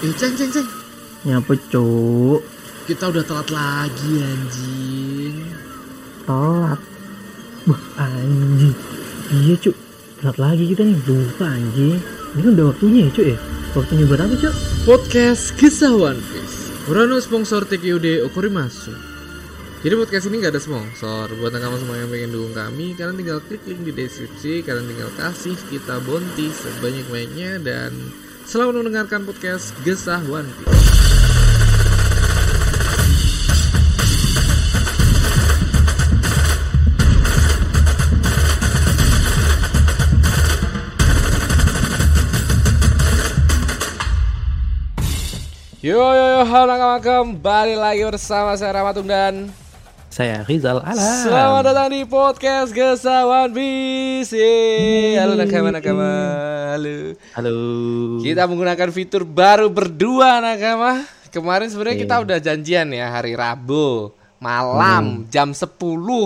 [0.00, 0.64] Eh, ceng, ceng, ceng.
[1.28, 2.40] Nyapa cuk?
[2.88, 5.44] Kita udah telat lagi anjing.
[6.24, 6.80] Telat.
[7.68, 8.72] Wah anjing.
[9.28, 9.76] Iya cuk.
[10.24, 10.96] Telat lagi kita nih.
[11.04, 12.00] Lupa anjing.
[12.32, 13.38] Ini kan udah waktunya ya cuk ya.
[13.76, 14.54] Waktunya buat apa cuk?
[14.88, 16.72] Podcast Kisah One Piece.
[16.88, 18.96] Urano sponsor TKUD Okorimasu.
[19.84, 21.28] Jadi podcast ini nggak ada sponsor.
[21.36, 24.64] Buat kamu semua yang pengen dukung kami, kalian tinggal klik link di deskripsi.
[24.64, 27.92] Kalian tinggal kasih kita bonti sebanyak-banyaknya dan
[28.50, 30.82] selamat mendengarkan podcast Gesah One Piece.
[45.78, 49.54] Yo yo yo, halo nakama kembali lagi bersama saya Ramatung dan
[50.10, 51.22] Saya Rizal Alam.
[51.22, 52.74] Selamat datang di podcast
[53.54, 54.34] Piece.
[54.34, 55.14] Yeay.
[55.22, 56.10] Halo nakama nakama.
[56.74, 57.14] Halo.
[57.38, 57.54] Halo.
[58.18, 61.06] Kita menggunakan fitur baru berdua nakama.
[61.30, 64.10] Kemarin sebenarnya kita udah janjian ya hari Rabu
[64.42, 65.78] malam jam 10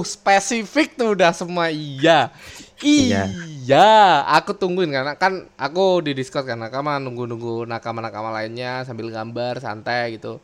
[0.08, 2.32] spesifik tuh udah semua iya.
[2.80, 3.28] Iya.
[3.64, 9.60] Iya, aku tungguin karena kan aku di Discord kan nakama nunggu-nunggu nakama-nakama lainnya sambil gambar
[9.60, 10.40] santai gitu.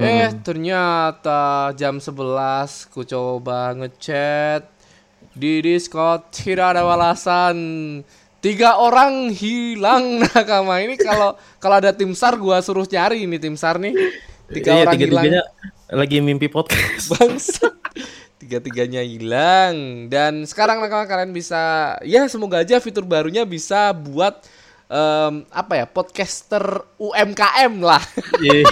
[0.00, 4.64] Eh, ternyata jam 11 ku coba ngechat
[5.36, 7.56] di Discord tidak ada balasan.
[8.40, 13.52] Tiga orang hilang nakama ini kalau kalau ada tim SAR gua suruh cari ini tim
[13.52, 13.92] SAR nih.
[14.48, 15.24] Tiga Iya, orang hilang.
[15.28, 15.42] tiga-tiganya
[15.92, 17.06] lagi mimpi podcast.
[17.12, 17.68] Bangsa.
[18.40, 24.40] Tiga-tiganya hilang dan sekarang nakama kalian bisa ya semoga aja fitur barunya bisa buat
[24.90, 26.64] em, apa ya podcaster
[26.98, 28.02] UMKM lah
[28.36, 28.66] Iya.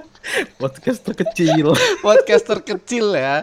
[0.60, 1.74] podcast terkecil.
[2.00, 3.42] podcaster kecil ya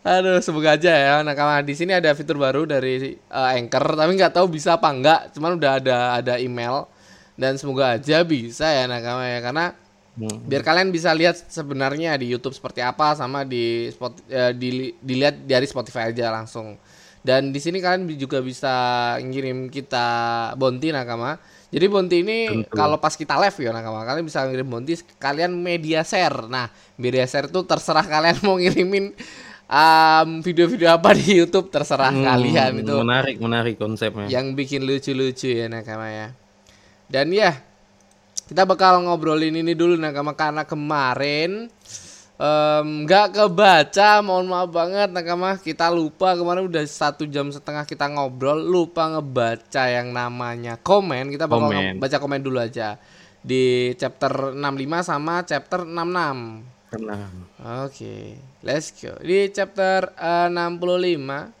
[0.00, 4.32] aduh semoga aja ya nakama di sini ada fitur baru dari eh, Anchor tapi nggak
[4.32, 6.88] tahu bisa apa enggak cuman udah ada ada email
[7.36, 9.66] dan semoga aja bisa ya nakama ya karena
[10.10, 10.42] Hmm.
[10.42, 15.46] biar kalian bisa lihat sebenarnya di YouTube seperti apa sama di spot eh, di- dilihat
[15.46, 16.76] dari Spotify aja langsung.
[17.22, 18.74] Dan di sini kalian juga bisa
[19.22, 20.02] ngirim kita
[20.58, 21.38] bonti nakama.
[21.70, 22.74] Jadi bonti ini Tentu.
[22.74, 26.50] kalau pas kita live ya nakama, kalian bisa ngirim bonti kalian media share.
[26.50, 26.66] Nah,
[26.98, 29.14] media share itu terserah kalian mau ngirimin
[29.70, 34.26] um, video-video apa di YouTube terserah Hmm, kalian itu Menarik, menarik konsepnya.
[34.26, 36.34] yang bikin lucu-lucu ya nakama ya.
[37.06, 37.54] Dan ya
[38.46, 41.70] kita bakal ngobrolin ini dulu nakama karena kemarin
[42.40, 48.56] nggak kebaca, mohon maaf banget nakama kita lupa kemarin udah satu jam setengah kita ngobrol
[48.56, 52.00] lupa ngebaca yang namanya komen kita bakal Komen.
[52.00, 52.96] baca komen dulu aja
[53.44, 57.30] di chapter 65 sama chapter 66 Karena
[57.86, 58.34] Oke,
[58.66, 59.14] let's go.
[59.22, 61.54] Di chapter eh, 65.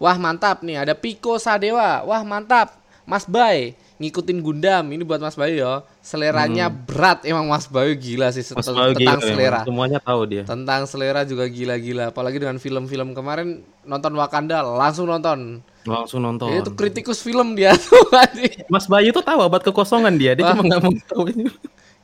[0.00, 2.00] Wah, mantap nih, ada Piko Sadewa.
[2.06, 2.80] Wah, mantap.
[3.04, 4.84] Mas Bay ngikutin Gundam.
[4.90, 5.82] Ini buat Mas Bayu ya.
[5.98, 9.30] Seleranya berat emang Mas Bayu gila sih Mas tentang, Bayu gila tentang memang.
[9.30, 9.60] selera.
[9.62, 10.42] Semuanya tahu dia.
[10.42, 12.10] Tentang selera juga gila-gila.
[12.10, 13.48] Apalagi dengan film-film kemarin
[13.82, 15.62] nonton Wakanda langsung nonton.
[15.84, 16.48] Langsung nonton.
[16.50, 17.76] Itu kritikus film dia.
[18.72, 20.34] Mas Bayu tuh tahu abad kekosongan dia.
[20.34, 21.24] Dia cuma nggak mau tahu.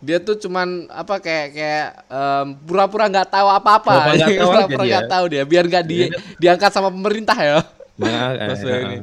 [0.01, 4.89] dia tuh cuman apa kayak kayak em, pura-pura nggak tahu apa-apa Pura-pura nggak tahu dia.
[4.89, 5.99] nggak tahu dia biar nggak di
[6.41, 7.61] diangkat sama pemerintah ya
[8.01, 8.99] Nah, Mas eh, Bayu ini.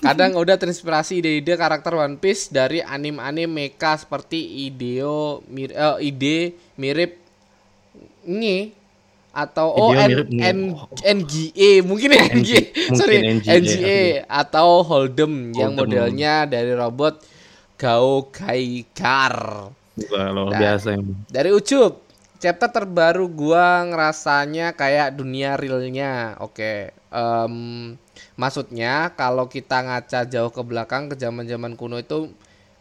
[0.00, 6.56] Kadang udah terinspirasi ide-ide karakter One Piece dari anim-anim mecha seperti ideo mir, eh, ide
[6.80, 7.20] mirip
[8.24, 8.72] nge
[9.30, 10.42] atau oh N, Nge.
[10.42, 10.58] N,
[11.22, 17.22] NGA mungkin ya NGA mungkin sorry NGA, NGA atau Hold'em yang modelnya dari robot
[17.78, 19.70] Gao Kaikar
[20.10, 20.60] Wah, luar Nah.
[20.60, 22.00] biasa yang dari Ucup,
[22.40, 26.40] chapter terbaru gua ngerasanya kayak dunia realnya.
[26.40, 27.54] Oke, em,
[28.40, 32.32] maksudnya kalau kita ngaca jauh ke belakang ke zaman-zaman kuno itu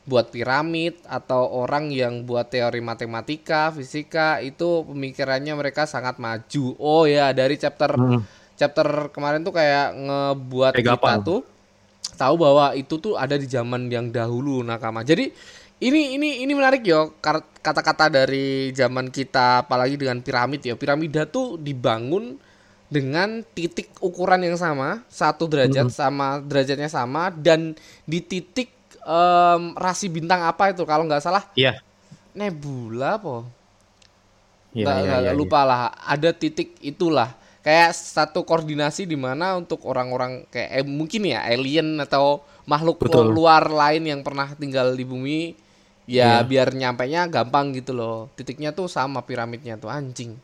[0.09, 6.73] buat piramid atau orang yang buat teori matematika, fisika itu pemikirannya mereka sangat maju.
[6.81, 8.25] Oh ya, dari chapter Hmm.
[8.57, 11.39] chapter kemarin tuh kayak ngebuat Kayak kita tuh
[12.17, 15.05] tahu bahwa itu tuh ada di zaman yang dahulu nakama.
[15.05, 15.31] Jadi
[15.79, 17.15] ini ini ini menarik yo
[17.63, 20.75] kata-kata dari zaman kita apalagi dengan piramid ya.
[20.75, 22.35] Piramida tuh dibangun
[22.89, 30.09] dengan titik ukuran yang sama, satu derajat sama derajatnya sama dan di titik em, rasi
[30.09, 31.77] bintang apa itu kalau nggak salah Iya.
[32.33, 33.45] nebula apa?
[34.69, 39.81] Iya, Nggak- nggak- iya, lupa lah ada titik itulah kayak satu koordinasi di mana untuk
[39.83, 43.33] orang-orang kayak eh, mungkin ya alien atau makhluk Betul.
[43.33, 45.39] luar lain yang pernah tinggal di bumi
[46.05, 46.45] ya Iya.
[46.45, 50.37] biar nyampainya gampang gitu loh titiknya tuh sama piramidnya tuh anjing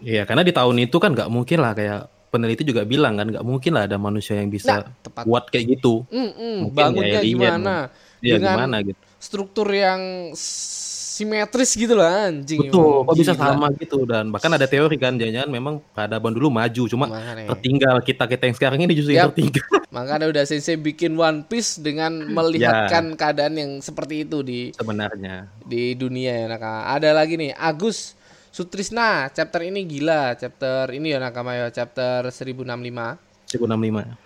[0.00, 3.42] Iya, karena di tahun itu kan nggak mungkin lah kayak peneliti juga bilang kan nggak
[3.42, 5.24] mungkin lah ada manusia yang bisa Nah, tepat.
[5.24, 6.06] buat kayak gitu.
[6.08, 7.74] Mm-mm, Mungkin bangunnya ya gimana
[8.20, 9.00] Iya gimana gitu.
[9.16, 10.00] struktur yang
[10.36, 12.60] simetris gitu lah anjing.
[12.62, 16.82] Betul, kok bisa sama gitu dan bahkan ada teori kan jangan-jangan memang peradaban dulu maju
[16.86, 17.48] cuma Makanya.
[17.50, 19.32] tertinggal kita kita yang sekarang ini justru yang Yap.
[19.32, 19.64] tertinggal.
[19.90, 22.30] Makanya udah sensei bikin One Piece dengan Ya.
[22.30, 25.50] melihatkan keadaan yang seperti itu di sebenarnya.
[25.60, 26.88] di dunia ya nakama.
[26.88, 28.14] Ada lagi nih Agus
[28.60, 33.16] Sutrisna, chapter ini gila, chapter ini ya nakama ya, chapter 1065.
[33.48, 34.20] 1065.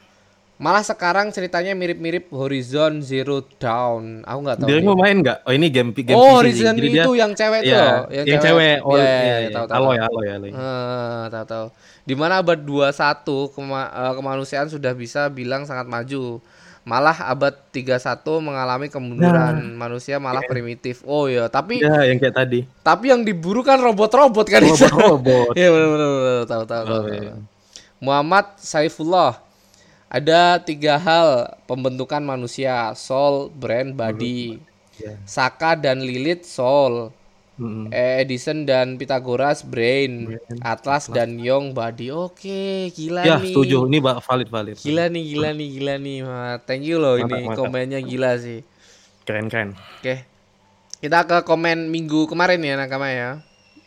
[0.58, 4.26] Malah sekarang ceritanya mirip-mirip Horizon Zero Dawn.
[4.26, 4.66] Aku nggak tahu.
[4.66, 5.46] Dia mau main nggak?
[5.46, 6.42] Oh ini game game oh.
[6.42, 8.76] Horizon Jadi itu dia- yang cewek tuh, Iya, loh, yang, cewek.
[8.82, 9.78] Oh Iya, iya, iya, tahu tahu.
[9.78, 10.50] Aloy, aloy, aloy.
[10.50, 11.66] Eh, tahu tahu.
[12.02, 16.42] Di mana abad 21 kema- eh, kemanusiaan sudah bisa bilang sangat maju.
[16.84, 17.96] Malah abad 31
[18.44, 21.00] mengalami kemunduran manusia malah primitif.
[21.02, 22.60] Oh iya, tapi Ya, yang kayak tadi.
[22.84, 24.84] tapi yang diburu kan robot-robot kan itu.
[24.84, 25.52] Robot-robot.
[25.58, 26.08] Iya benar benar
[26.44, 26.84] tahu tahu.
[26.84, 27.04] tahu, tahu.
[27.10, 27.34] iya.
[27.98, 29.40] Muhammad Saifullah.
[30.06, 34.62] Ada tiga hal pembentukan manusia, soul, brain, body.
[34.94, 35.18] Iya.
[35.26, 37.10] Saka dan Lilith soul.
[37.54, 37.86] Mm-mm.
[37.94, 40.26] Eh, Edison dan Pythagoras brain,
[40.58, 42.10] Atlas dan Young body.
[42.10, 43.54] Oke, gila Ya, nih.
[43.54, 43.86] setuju.
[43.86, 44.76] Ini valid valid.
[44.82, 46.18] Gila nih, gila nih, gila nih.
[46.66, 47.62] Thank you loh Mantap, ini mantap.
[47.62, 48.66] komennya gila sih.
[49.22, 49.78] Keren keren.
[50.02, 50.26] Oke.
[50.98, 53.38] Kita ke komen minggu kemarin ya nakama ya.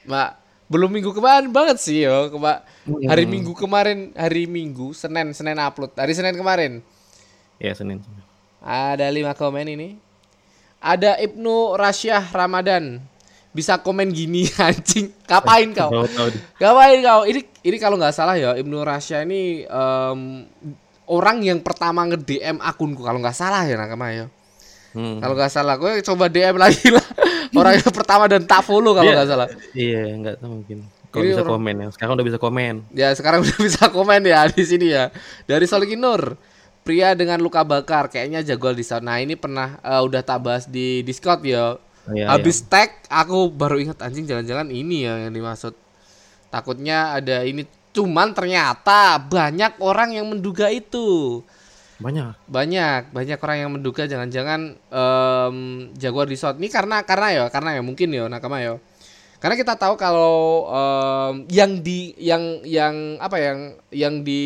[0.08, 0.30] Mbak,
[0.72, 2.58] belum minggu kemarin banget sih yo, Mbak.
[3.04, 5.92] Hari Minggu kemarin, hari Minggu, Senin, Senin upload.
[5.92, 6.80] Hari Senin kemarin.
[7.60, 8.00] Ya, Senin.
[8.64, 10.00] Ada lima komen ini.
[10.80, 13.04] Ada Ibnu Rasyah Ramadan.
[13.58, 15.10] Bisa komen gini anjing.
[15.26, 15.90] Ngapain kau?
[16.56, 17.26] Ngapain kau?
[17.26, 20.46] Ini ini kalau nggak salah ya Ibnu Rasyah ini em,
[21.06, 24.26] orang yang pertama nge-DM akunku kalau nggak salah ya nakama ya.
[24.94, 25.18] Hmm.
[25.18, 27.06] Kalau nggak salah, gue coba DM lagi lah.
[27.54, 29.16] Orang yang pertama dan tak follow kalau Iya.
[29.16, 29.48] nggak salah.
[29.72, 30.78] Iya, enggak tahu mungkin.
[31.08, 31.88] Kalau Ini bisa orang- komen ya.
[31.94, 32.74] Sekarang udah bisa komen.
[32.92, 35.14] Ya sekarang udah bisa komen ya di sini ya.
[35.44, 36.34] Dari Solikinur,
[36.82, 39.14] pria dengan luka bakar, kayaknya jagoan di sana.
[39.14, 41.78] Nah ini pernah eh, udah tak bahas di Discord ya.
[42.14, 45.76] Iya, Habis tag, aku baru ingat anjing jangan-jangan ini ya yang dimaksud.
[46.48, 47.68] Takutnya ada ini.
[47.92, 51.42] Cuman ternyata banyak orang yang menduga itu.
[51.98, 52.38] Banyak.
[52.46, 55.58] banyak banyak orang yang menduga jangan-jangan em,
[55.98, 58.78] Jaguar Resort ini karena karena ya karena ya mungkin ya nakama ya
[59.42, 63.58] karena kita tahu kalau em, yang di yang yang apa yang
[63.90, 64.44] yang di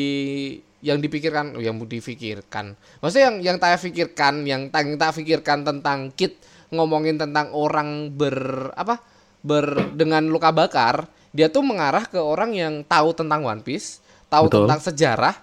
[0.79, 6.39] yang dipikirkan yang dipikirkan maksudnya yang yang tak pikirkan yang tak tak pikirkan tentang kit
[6.71, 9.03] ngomongin tentang orang ber apa
[9.43, 13.99] ber dengan luka bakar dia tuh mengarah ke orang yang tahu tentang One Piece
[14.31, 14.59] tahu Betul.
[14.65, 15.35] tentang sejarah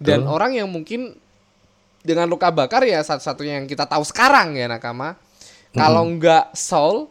[0.00, 0.32] dan Betul.
[0.32, 1.16] orang yang mungkin
[2.02, 5.14] dengan luka bakar ya satu-satunya yang kita tahu sekarang ya nakama
[5.72, 7.08] kalau nggak Soul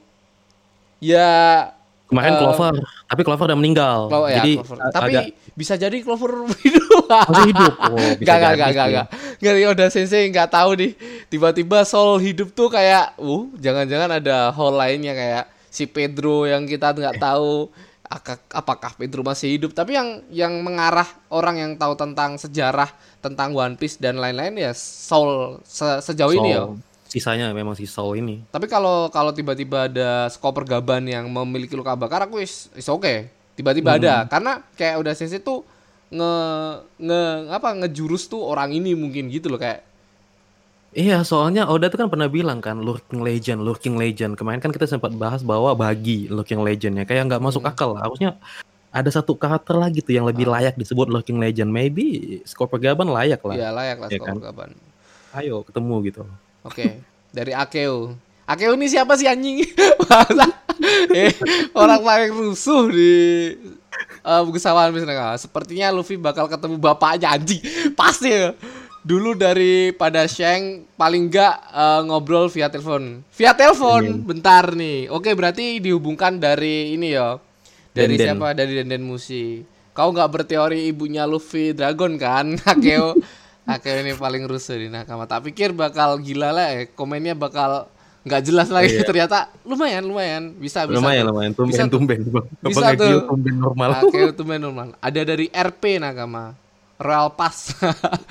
[1.02, 1.70] ya
[2.12, 2.74] Kemarin Eh, Clover,
[3.08, 4.00] tapi Clover udah meninggal.
[4.06, 4.78] Clo- ya, Jadi Clover.
[4.92, 6.32] tapi agak bisa jadi Clover
[6.68, 7.74] hidup masih hidup.
[7.82, 9.06] Oh, Gak, gak, gak, gak, gak.
[9.40, 10.92] Gak, udah sensei nggak tahu nih.
[11.28, 16.92] Tiba-tiba Soul hidup tuh kayak, uh, jangan-jangan ada hal lainnya kayak si Pedro yang kita
[16.92, 17.72] nggak tahu
[18.04, 19.72] aka- apakah Pedro masih hidup.
[19.72, 24.76] Tapi yang yang mengarah orang yang tahu tentang sejarah tentang One Piece dan lain-lain ya
[24.76, 26.68] Soul se- sejauh ini ya.
[27.12, 28.40] Sisanya memang si Soul ini.
[28.48, 33.28] Tapi kalau kalau tiba-tiba ada skoper gaban yang memiliki luka bakar, aku is, is oke.
[33.52, 35.68] Tiba-tiba ada, karena kayak udah sensei tuh
[36.08, 36.34] nge
[36.98, 37.22] nge
[37.52, 39.84] apa ngejurus tuh orang ini mungkin gitu loh kayak
[40.92, 44.36] Iya, soalnya Oda tuh kan pernah bilang kan lurking legend, lurking legend.
[44.36, 47.72] Kemarin kan kita sempat bahas bahwa bagi lurking legendnya kayak nggak masuk Hmm.
[47.72, 47.92] akal.
[47.96, 48.36] Harusnya
[48.92, 51.72] ada satu karakter lagi tuh yang lebih layak disebut lurking legend.
[51.72, 53.56] Maybe Scorpio Gaban layak lah.
[53.56, 54.38] ya layak lah Iya skoper kan?
[54.44, 54.72] gaban.
[55.32, 56.24] Ayo ketemu gitu.
[56.62, 57.02] Oke,
[57.34, 58.14] dari Akeo.
[58.46, 59.66] Akeo ini siapa sih anjing?
[61.14, 61.30] Eh,
[61.78, 63.14] orang paling rusuh di
[64.26, 65.38] uh, buku sawan misalnya.
[65.38, 67.62] Sepertinya Luffy bakal ketemu bapaknya anjing.
[68.00, 68.58] Pasti ya.
[69.02, 73.26] Dulu daripada Shang paling enggak uh, ngobrol via telepon.
[73.34, 75.10] Via telepon, bentar nih.
[75.10, 77.42] Oke, berarti dihubungkan dari ini ya.
[77.94, 78.38] Dari Denden.
[78.38, 78.48] siapa?
[78.54, 79.66] Dari Denden Musi.
[79.92, 83.18] Kau nggak berteori ibunya Luffy Dragon kan, Akeo?
[83.62, 85.30] Akeo ini paling rusuh di nakama.
[85.30, 86.90] Tak pikir bakal gila lah, eh.
[86.92, 87.86] komennya bakal
[88.26, 88.98] nggak jelas lagi.
[89.10, 90.98] Ternyata lumayan, lumayan, bisa, bisa.
[90.98, 91.32] lumayan tuh.
[91.34, 92.44] lumayan Bisa tumben tumben.
[92.62, 93.22] Bisa Abang Agil tuh.
[93.30, 93.90] tumben normal.
[94.34, 94.88] Tuh main normal.
[94.98, 96.58] Ada dari RP nakama,
[96.98, 97.78] Royal Pass.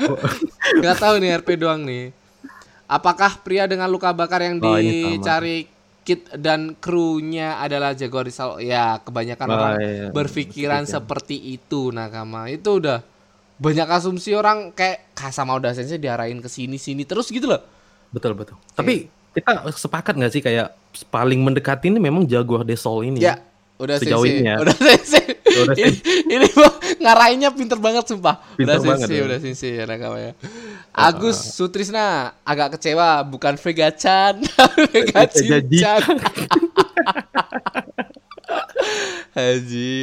[0.85, 2.11] Gak tahu nih RP doang nih.
[2.91, 5.71] Apakah pria dengan luka bakar yang Oh, dicari
[6.01, 8.59] Kit dan krunya adalah Jaguar Rizal?
[8.59, 10.07] Ya, kebanyakan Oh, orang iya.
[10.11, 12.51] berpikiran seperti itu nakama.
[12.51, 12.99] Itu udah
[13.61, 17.61] banyak asumsi orang kayak Kasama udah sensei diarahin ke sini sini terus gitu loh.
[18.09, 18.57] Betul betul.
[18.73, 20.73] Tapi kita sepakat nggak sih kayak
[21.13, 23.21] paling mendekati ini memang Jaguar de Sol ini.
[23.21, 23.39] Ya,
[23.77, 24.41] udah Sejauh sensei.
[24.41, 24.57] ini ya.
[24.65, 25.25] Udah sensei.
[25.51, 26.75] Udah ini, ini mah
[27.05, 28.41] ngarahinnya pinter banget sumpah.
[28.57, 29.25] Pinter udah banget sensei, ya.
[29.29, 30.33] udah sensei ya nakama ya.
[30.91, 34.41] Agus Sutrisna agak kecewa bukan Vega Chan,
[34.91, 36.03] Vega Vega Chan.
[39.31, 39.95] Haji.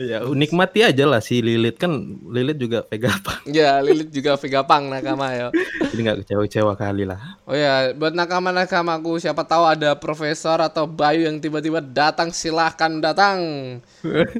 [0.00, 1.92] Ya, nikmati aja lah si Lilith kan
[2.24, 3.44] Lilith juga Vegapunk.
[3.44, 5.48] Ya, Lilith juga Vegapunk nakama ya.
[5.92, 7.20] Jadi nggak kecewa-kecewa kali lah.
[7.44, 13.38] Oh ya, buat nakama-nakamaku siapa tahu ada profesor atau Bayu yang tiba-tiba datang silahkan datang.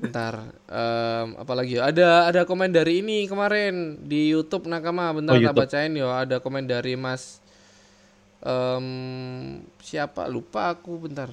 [0.00, 1.92] Bentar, em, apa lagi ya?
[1.92, 5.12] Ada ada komen dari ini kemarin di YouTube nakama.
[5.12, 6.08] Bentar Oh, tak bacain yo.
[6.08, 7.36] Ada komen dari Mas
[8.40, 10.24] em, siapa?
[10.24, 11.28] Lupa aku bentar.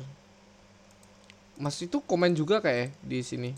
[1.57, 3.51] Mas itu komen juga kayak di sini.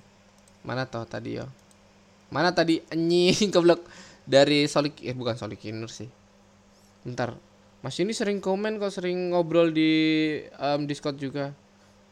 [0.64, 1.48] Mana toh tadi ya?
[2.32, 3.84] Mana tadi anjing keblok
[4.24, 6.08] dari Solik eh bukan Solikinur sih.
[7.04, 7.36] Bentar.
[7.80, 9.92] Mas ini sering komen kok sering ngobrol di
[10.44, 11.56] em, Discord juga.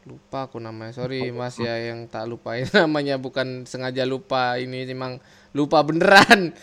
[0.07, 0.95] Lupa aku namanya.
[0.95, 4.55] Sorry Mas ya yang tak lupain namanya bukan sengaja lupa.
[4.55, 5.19] Ini emang
[5.51, 6.55] lupa beneran.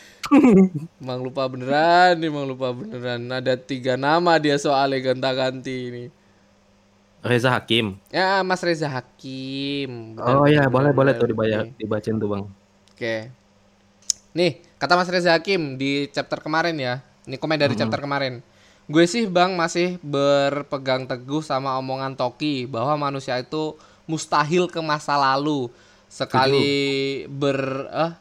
[1.05, 3.29] emang lupa beneran, emang lupa beneran.
[3.29, 6.05] Ada tiga nama dia soalnya gonta-ganti ini.
[7.25, 7.97] Reza Hakim.
[8.13, 10.21] Ya Mas Reza Hakim.
[10.21, 11.65] Benar, Oh ya, benar, boleh boleh tuh benar.
[11.75, 12.43] dibacain tuh, Bang.
[12.93, 13.33] Oke.
[14.35, 16.95] Nih, kata Mas Reza Hakim di chapter kemarin ya.
[17.25, 18.45] Ini komen dari chapter kemarin.
[18.85, 23.73] Gue sih Bang masih berpegang teguh sama omongan Toki bahwa manusia itu
[24.05, 25.73] mustahil ke masa lalu.
[26.07, 26.69] Sekali
[27.27, 28.13] ber eh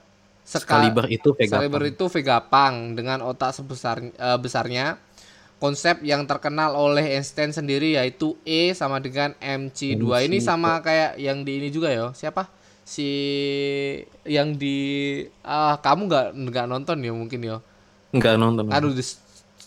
[0.43, 1.71] Sekali seka- ber itu Sekali Vegapunk.
[1.71, 4.95] ber itu Vegapunk dengan otak sebesar eh, besarnya.
[5.63, 10.27] Konsep yang terkenal oleh Einstein sendiri yaitu E sama dengan MC2.
[10.27, 12.11] Ini sama kayak yang di ini juga ya.
[12.11, 12.51] Siapa?
[12.83, 13.07] Si
[14.27, 17.57] yang di ah kamu nggak nggak nonton ya mungkin ya.
[18.11, 18.75] Enggak nonton.
[18.75, 18.91] Aduh,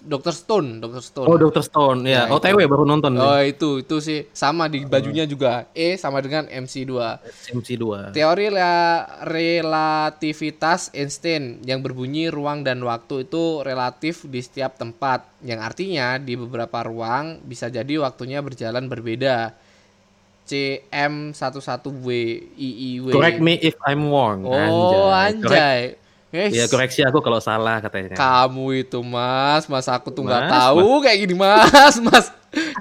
[0.07, 0.31] Dr.
[0.31, 1.03] Stone, Dr.
[1.03, 1.27] Stone.
[1.27, 1.61] Oh, Dr.
[1.61, 2.07] Stone.
[2.07, 3.13] Ya, Ya, OTW baru nonton.
[3.19, 7.19] Oh, itu itu sih sama di bajunya juga E sama dengan MC2.
[7.51, 8.15] MC2.
[8.15, 15.59] Teori la- relativitas Einstein yang berbunyi ruang dan waktu itu relatif di setiap tempat, yang
[15.59, 19.53] artinya di beberapa ruang bisa jadi waktunya berjalan berbeda.
[20.47, 23.11] CM11WIIW.
[23.11, 24.47] Correct me if I'm wrong.
[24.47, 25.99] Oh, Correct- anjay.
[26.29, 26.53] Yes.
[26.53, 28.13] Ya, koreksi aku kalau salah katanya.
[28.13, 32.27] Kamu itu mas, mas aku tuh nggak Mas, tahu kayak gini mas, mas.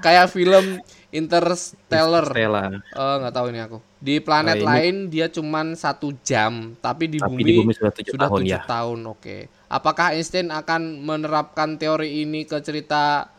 [0.01, 2.25] Kayak film Interstellar.
[2.27, 2.63] Stella.
[2.91, 3.77] Oh nggak tahu ini aku.
[3.97, 7.71] Di planet Oh, ini- lain dia cuman satu jam, tapi di Tapi bumi, di bumi
[7.71, 8.61] sudah tujuh sudah tahun, tujuh ya.
[8.65, 8.99] tahun.
[9.07, 9.37] Oke.
[9.65, 13.29] Apakah Einstein akan menerapkan teori ini ke cerita?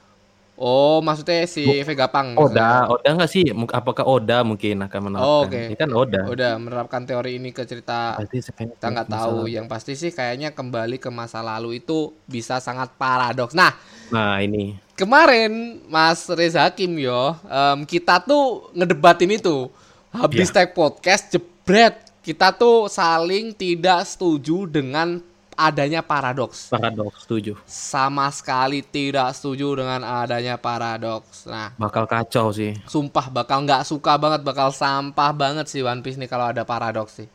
[0.57, 2.33] Oh, maksudnya si Vegapunk.
[2.33, 2.89] maksudnya.
[2.89, 3.45] Oda, Oda nggak sih?
[3.71, 5.29] Apakah Oda mungkin akan menerapkan?
[5.29, 5.61] Oh, oke.
[5.69, 6.21] Ini kan Oda.
[6.25, 8.17] Udah menerapkan teori ini ke cerita.
[8.17, 9.47] Berarti saya Kita nggak tahu.
[9.47, 13.53] Yang pasti sih kayaknya kembali ke masa lalu itu bisa sangat paradoks.
[13.53, 13.77] Nah,
[14.09, 14.81] Nah, ini.
[14.97, 19.69] kemarin Mas Reza Hakim yo, em, kita tuh ngedebatin itu.
[20.09, 20.57] Habis Iya.
[20.57, 21.95] tag podcast jebret,
[22.25, 25.21] kita tuh saling tidak setuju dengan
[25.57, 26.69] adanya paradoks.
[26.69, 27.57] Paradoks, setuju.
[27.65, 31.45] Sama sekali tidak setuju dengan adanya paradoks.
[31.45, 32.77] Nah, Bakal kacau sih.
[32.85, 37.19] sumpah bakal nggak suka banget, bakal sampah banget sih One Piece nih kalau ada paradoks
[37.19, 37.29] sih.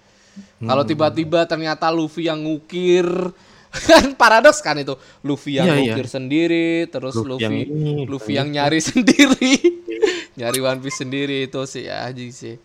[0.62, 0.70] Hmm.
[0.70, 3.04] Kalau tiba-tiba ternyata Luffy yang ngukir
[3.72, 5.84] kan paradoks kan itu Luffy yang Iya, iya.
[5.96, 9.52] ngukir sendiri terus Luffy Luffy yang ini, Luffy yang nyari sendiri
[10.36, 12.56] nyari One Piece sendiri itu sih ya anjing sih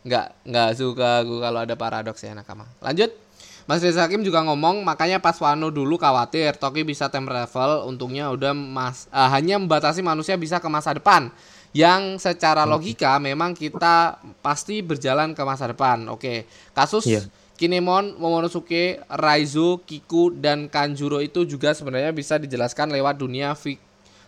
[0.00, 3.12] nggak nggak suka gue kalau ada paradoks ya nakama lanjut
[3.66, 8.30] Mas Reza Hakim juga ngomong makanya pas Wano dulu khawatir Toki bisa time travel untungnya
[8.30, 11.34] udah mas eh, hanya membatasi manusia bisa ke masa depan
[11.74, 17.22] yang secara logika memang kita pasti berjalan ke masa depan oke kasus Iya.
[17.56, 23.80] Kinemon, Momonosuke, Raizo, Kiku, dan Kanjuro itu juga sebenarnya bisa dijelaskan lewat dunia fi-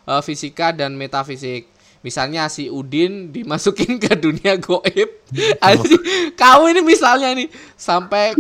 [0.04, 1.68] eh, fisika dan metafisik.
[1.99, 5.11] Misalnya si Udin dimasukin ke dunia goib.
[5.67, 5.99] Anjing,
[6.38, 8.33] Kau ini misalnya nih sampai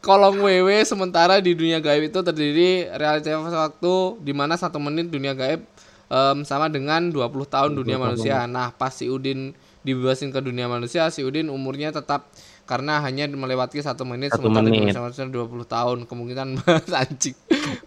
[0.00, 5.36] kolong WW sementara di dunia gaib itu terdiri realitas waktu di mana satu menit dunia
[5.36, 5.60] gaib
[6.08, 8.48] em, sama dengan 20 tahun dunia manusia.
[8.48, 9.52] Nah, pas si Udin
[9.84, 12.32] dibebasin ke dunia manusia, si Udin umurnya tetap
[12.64, 14.88] karena hanya melewati satu menit Satu sementara menit.
[14.88, 15.36] dunia manusia 20
[15.68, 16.48] tahun kemungkinan
[17.02, 17.36] anjing.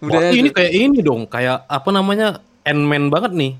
[0.04, 2.38] Wah, ini kayak ini dong, kayak apa namanya?
[2.66, 3.52] Ant-Man banget nih.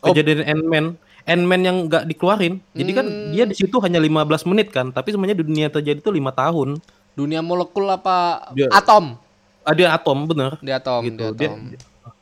[0.00, 0.10] Oh.
[0.10, 0.86] Kejadian Ant-Man.
[1.24, 2.56] Ant-Man yang nggak dikeluarin.
[2.72, 3.30] Jadi kan Hmm.
[3.30, 6.78] dia di situ hanya 15 menit kan, tapi sebenarnya dunia terjadi itu lima tahun.
[7.12, 9.18] dunia molekul apa Dia- atom?
[9.66, 10.54] Ada atom bener.
[10.58, 11.34] Di atom, gitu.
[11.34, 11.60] di Dia, atom.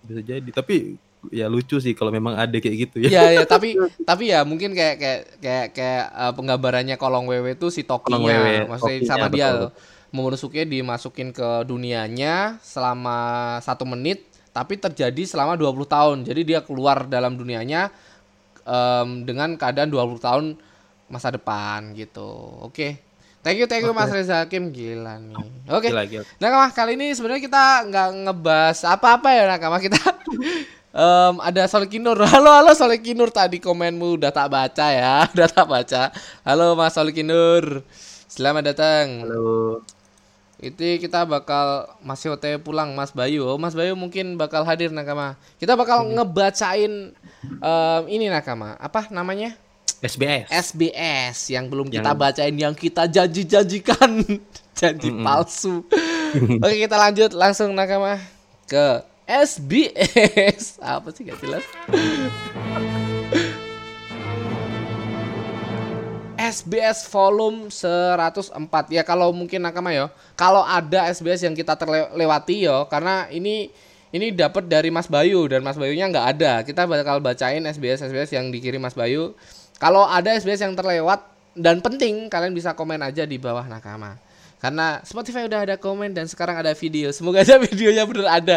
[0.02, 0.96] bisa jadi, tapi
[1.28, 3.08] ya lucu sih kalau memang ada kayak gitu ya.
[3.12, 7.68] Iya ya, tapi tapi ya mungkin kayak kayak kayak kayak eh, penggambarannya kolong WW itu
[7.68, 9.68] si Tokinya, WW, maksudnya Tokinya, sama dia betul.
[10.08, 13.18] Momonosuke dimasukin ke dunianya selama
[13.60, 14.24] satu menit,
[14.56, 16.16] tapi terjadi selama 20 tahun.
[16.24, 17.92] Jadi dia keluar dalam dunianya
[18.64, 20.44] em, dengan keadaan 20 tahun
[21.12, 22.24] masa depan gitu.
[22.64, 23.04] Oke.
[23.44, 25.36] Thank you, thank you Mas Reza Hakim gila nih.
[25.68, 25.92] Oke.
[25.92, 26.24] Gila, gila.
[26.40, 30.00] Nakama kali ini sebenarnya kita nggak ngebahas apa-apa ya Nakama kita
[30.96, 32.16] Em, ada Solikinur.
[32.16, 36.08] Halo halo Solikinur tadi komenmu udah tak baca ya, udah tak baca.
[36.40, 37.84] Halo Mas Solikinur.
[38.32, 39.28] Selamat datang.
[39.28, 39.84] Halo.
[40.56, 43.44] Itu kita bakal masih OTW pulang Mas Bayu.
[43.44, 45.36] Oh, Mas Bayu mungkin bakal hadir nakama.
[45.60, 47.12] Kita bakal ngebacain
[47.44, 48.72] em, ini nakama.
[48.80, 49.52] Apa namanya?
[50.00, 50.48] SBS.
[50.72, 54.24] SBS yang belum Yang- kita bacain yang kita janji-janjikan.
[54.80, 55.80] Janji palsu.
[56.64, 58.20] Oke, kita lanjut langsung nakama
[58.68, 60.76] ke SBS.
[60.84, 61.64] Apa sih gak jelas?
[66.46, 68.54] SBS volume 104
[68.94, 70.06] ya kalau mungkin nakama ya.
[70.38, 73.74] Kalau ada SBS yang kita terlewati ya karena ini
[74.14, 76.52] ini dapat dari Mas Bayu dan Mas Bayunya nggak ada.
[76.62, 79.34] Kita bakal bacain SBS SBS yang dikirim Mas Bayu.
[79.82, 81.26] Kalau ada SBS yang terlewat
[81.58, 84.14] dan penting kalian bisa komen aja di bawah nakama.
[84.56, 87.10] Karena Spotify udah ada komen dan sekarang ada video.
[87.10, 88.56] Semoga aja videonya bener ada.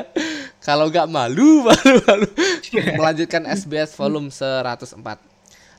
[0.62, 2.27] Kalau nggak malu malu malu.
[3.01, 5.28] Melanjutkan SBS volume 104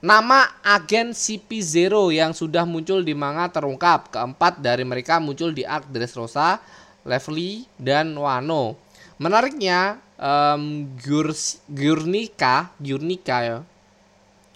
[0.00, 4.08] Nama agen CP0 yang sudah muncul di manga terungkap.
[4.08, 6.56] Keempat dari mereka muncul di arc Dressrosa,
[7.04, 8.80] Lively, dan Wano.
[9.20, 13.58] Menariknya, em, Gurs- Gurnika, Gurnika ya,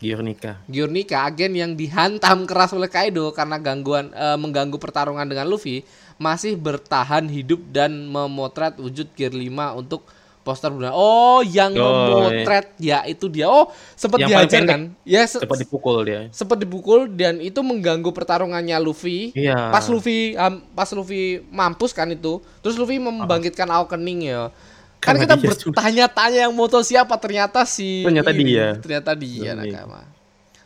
[0.00, 0.64] Gurnika.
[0.64, 5.84] Gurnika agen yang dihantam keras oleh Kaido karena gangguan eh, mengganggu pertarungan dengan Luffy
[6.16, 10.04] masih bertahan hidup dan memotret wujud Gear 5 untuk
[10.44, 10.92] poster benar.
[10.92, 13.48] Oh, yang Oh, memotret ya itu dia.
[13.48, 14.92] Oh, sempat dihajar kan?
[15.02, 16.28] Ya, se- Cepat dipukul dia.
[16.30, 19.32] sempat dipukul dan itu mengganggu pertarungannya Luffy.
[19.32, 19.72] Iya.
[19.72, 22.38] Pas Luffy am- pas Luffy mampus kan itu.
[22.60, 24.52] Terus Luffy membangkitkan awakening ya.
[25.00, 28.44] Kan Karena kita bertanya-tanya yang moto siapa ternyata si Ternyata ini.
[28.46, 28.76] dia.
[28.78, 29.52] Ternyata dia Iya.
[29.54, 30.00] Nakama.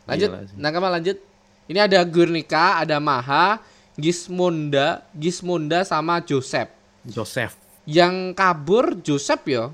[0.04, 0.54] Lanjut, Gila.
[0.56, 1.16] Nakama lanjut.
[1.64, 3.61] Ini ada Gurnika, ada Maha,
[3.94, 6.73] Gismonda, Gismonda sama Joseph.
[7.04, 7.54] Joseph.
[7.88, 9.73] Yang kabur Joseph ya.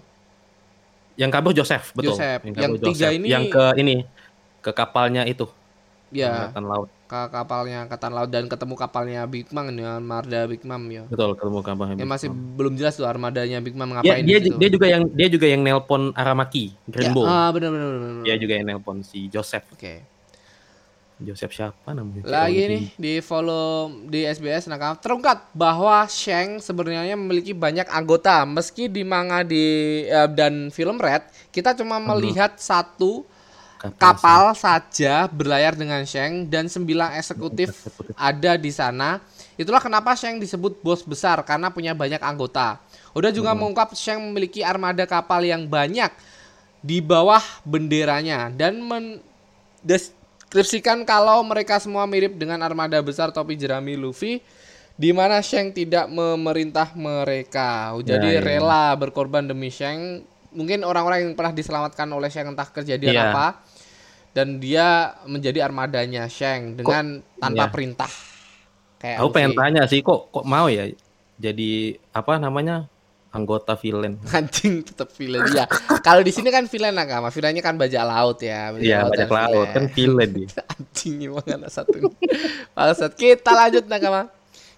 [1.14, 2.14] Yang kabur Joseph, betul.
[2.14, 2.42] Joseph.
[2.46, 3.96] kabur Yang tiga ini- Yang ke ini
[4.60, 5.50] ke kapalnya itu.
[6.08, 6.88] Ya, Angkatan laut.
[7.04, 11.02] ke kapalnya angkatan laut dan ketemu kapalnya Big Mom dengan Marda Big Mom ya.
[11.04, 11.94] Betul, ketemu kapalnya.
[11.98, 14.56] Ya masih belum jelas tuh armadanya Big Mom Ya, ngapain dia, di situ.
[14.56, 17.26] dia juga yang dia juga yang nelpon Aramaki, Ya, Green Bull.
[17.26, 18.22] ah benar benar benar.
[18.22, 19.66] Dia juga yang nelpon si Joseph.
[19.68, 20.06] Oke.
[21.22, 22.26] Joseph siapa namanya?
[22.26, 28.90] Lagi nih di follow di SBS nakam terungkap bahwa Shang sebenarnya memiliki banyak anggota meski
[28.90, 29.62] di manga di
[30.10, 31.22] eh, dan film Red
[31.54, 33.22] kita cuma melihat satu
[33.84, 37.84] Kapal kapal saja berlayar dengan Shang dan sembilan eksekutif
[38.16, 39.20] ada di sana.
[39.60, 42.80] Itulah kenapa Shang disebut bos besar karena punya banyak anggota.
[43.12, 46.08] Udah juga mengungkap Shang memiliki armada kapal yang banyak
[46.80, 48.80] di bawah benderanya dan
[50.54, 54.38] mendeskripsikan kalau mereka semua mirip dengan armada besar topi jerami Luffy
[54.94, 57.90] di mana Shang tidak memerintah mereka.
[57.98, 58.42] Jadi Ya, ya.
[58.62, 60.22] rela berkorban demi Shang.
[60.54, 63.34] Mungkin orang-orang yang pernah diselamatkan oleh Shang entah kejadian Iya.
[63.34, 63.46] apa
[64.30, 67.72] dan dia menjadi armadanya Shang dengan tanpa Iya.
[67.74, 68.10] perintah.
[69.02, 69.58] Kayak Aku pengen Luffy.
[69.58, 70.86] tanya sih kok kok mau ya
[71.34, 72.86] jadi apa namanya
[73.34, 74.14] anggota villain.
[74.38, 75.66] anjing tetap villain ya.
[76.00, 78.70] Kalau di sini kan villain nakama, villainnya kan bajak laut ya.
[78.78, 79.74] Iya dan banyak laut villain.
[79.74, 80.48] kan villain dia.
[80.78, 81.98] anjing emang anak satu.
[82.72, 83.12] Bangsat.
[83.18, 84.30] Kita lanjut nakama.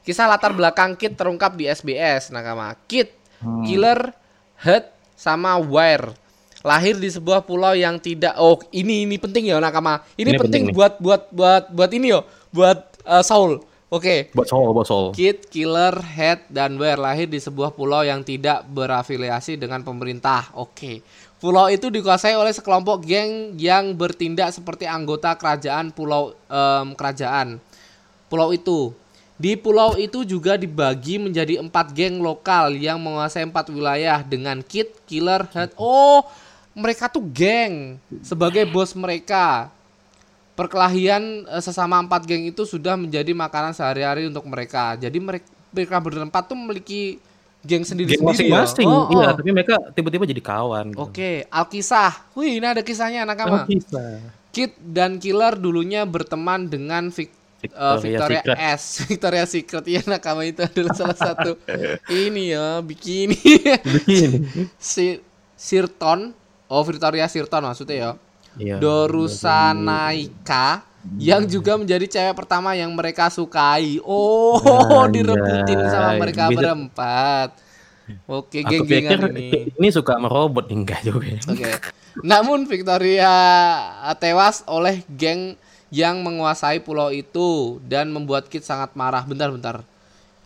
[0.02, 2.72] Kisah latar belakang Kid terungkap di SBS nakama.
[2.88, 3.68] Kid, Hmm.
[3.68, 4.16] Killer,
[4.60, 6.16] Head, sama Wire.
[6.64, 10.02] Lahir di sebuah pulau yang tidak oh ini ini penting ya nakama.
[10.18, 13.62] Ini, Ini penting, penting buat buat buat buat ini yo, buat uh, Soul.
[13.86, 14.34] Oke.
[14.50, 15.14] Soul, buat soul.
[15.14, 20.50] Kid, Killer, Head, dan Ware lahir di sebuah pulau yang tidak berafiliasi dengan pemerintah.
[20.58, 21.06] Oke.
[21.38, 27.62] Pulau itu dikuasai oleh sekelompok geng yang bertindak seperti anggota kerajaan pulau em, kerajaan.
[28.26, 28.90] Pulau itu.
[29.36, 34.90] Di pulau itu juga dibagi menjadi empat geng lokal yang menguasai empat wilayah dengan Kid,
[35.06, 35.76] Killer, Head.
[35.78, 36.26] Oh,
[36.74, 39.75] mereka tuh geng sebagai bos mereka.
[40.56, 44.96] Perkelahian eh, sesama empat geng itu sudah menjadi makanan sehari-hari untuk mereka.
[44.96, 47.20] Jadi mereka mereka berempat tuh memiliki
[47.60, 48.48] geng Geng sendiri-sendiri.
[48.48, 48.86] masing-masing.
[48.86, 48.96] ya?
[48.96, 49.32] Oh, Iya, oh.
[49.36, 50.84] tapi mereka tiba-tiba jadi kawan.
[50.94, 51.02] gitu.
[51.02, 52.14] Oke, Alkisah.
[52.32, 53.62] Wih, ini ada kisahnya nakama.
[53.62, 54.22] Oh, bisa.
[54.48, 57.28] Kid dan Killer dulunya berteman dengan Vic-
[57.60, 58.56] eh, Victoria Victoria, Secret.
[58.56, 58.82] S.
[59.10, 61.60] Victoria Secret ya nakama itu adalah salah satu
[62.24, 63.36] ini ya bikini.
[63.84, 64.38] Begini.
[64.80, 65.20] si
[65.52, 66.32] Sirton,
[66.66, 68.10] oh Victoria Sirton maksudnya ya.
[68.56, 68.80] Iya.
[68.80, 70.80] Dorusanaika
[71.16, 74.00] yang juga menjadi cewek pertama yang mereka sukai.
[74.02, 75.12] Oh, Anjay.
[75.22, 77.48] direbutin sama mereka Bisa- berempat.
[78.26, 79.74] Oke, geng-gengan ini.
[79.74, 81.26] ini suka sama robot enggak juga.
[81.26, 81.38] ya.
[81.42, 81.66] Oke.
[82.22, 83.34] Namun Victoria
[84.16, 85.58] tewas oleh geng
[85.90, 89.22] yang menguasai pulau itu dan membuat Kid sangat marah.
[89.22, 89.82] Bentar, bentar.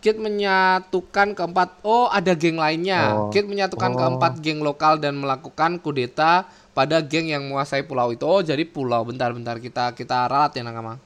[0.01, 3.13] Kit menyatukan keempat oh ada geng lainnya.
[3.13, 3.29] Oh.
[3.29, 3.97] Kit menyatukan Oh.
[3.97, 8.23] keempat geng lokal dan melakukan kudeta pada geng yang menguasai pulau itu.
[8.23, 9.03] Oh jadi pulau.
[9.07, 10.97] Bentar-bentar kita kita ralat ya nakama.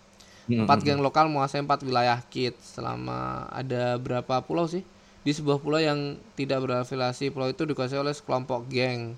[0.46, 4.86] Hmm, Empat hmm, geng lokal menguasai empat wilayah Kit selama ada berapa pulau sih?
[5.26, 9.18] Di sebuah pulau yang tidak berafiliasi, pulau itu dikuasai oleh sekelompok geng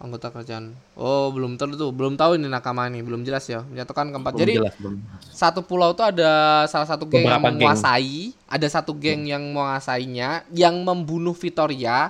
[0.00, 0.72] anggota kerajaan.
[0.96, 3.60] Oh, belum tentu, belum tahu ini nakama ini, belum jelas ya.
[3.68, 4.32] Menyatukan keempat.
[4.32, 4.96] belum Jadi jelas, belum.
[5.28, 7.60] satu pulau itu ada salah satu geng yang Beberapa geng.
[7.60, 12.08] menguasai, ada satu geng yang menguasainya, yang membunuh Victoria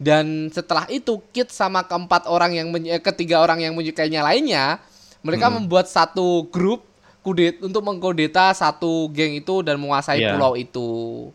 [0.00, 4.80] dan setelah itu Kit sama keempat orang yang eh, ketiga orang yang menyukainya lainnya,
[5.20, 5.60] mereka Hmm.
[5.60, 6.88] membuat satu grup
[7.20, 10.32] kudet untuk mengkodeta satu geng itu dan menguasai Iya.
[10.32, 11.28] pulau itu.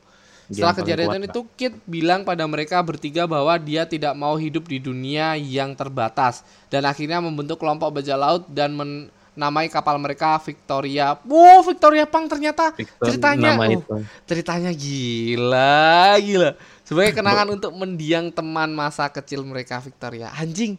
[0.46, 4.78] Setelah kejadian kuat, itu Kit bilang pada mereka bertiga bahwa dia tidak mau hidup di
[4.78, 11.18] dunia yang terbatas dan akhirnya membentuk kelompok bajak laut dan menamai kapal mereka Victoria.
[11.22, 13.94] Wow, Victoria Pang ternyata Victor, ceritanya oh, itu.
[14.26, 16.50] ceritanya gila, gila.
[16.86, 20.30] Sebagai kenangan untuk mendiang teman masa kecil mereka Victoria.
[20.38, 20.78] Anjing.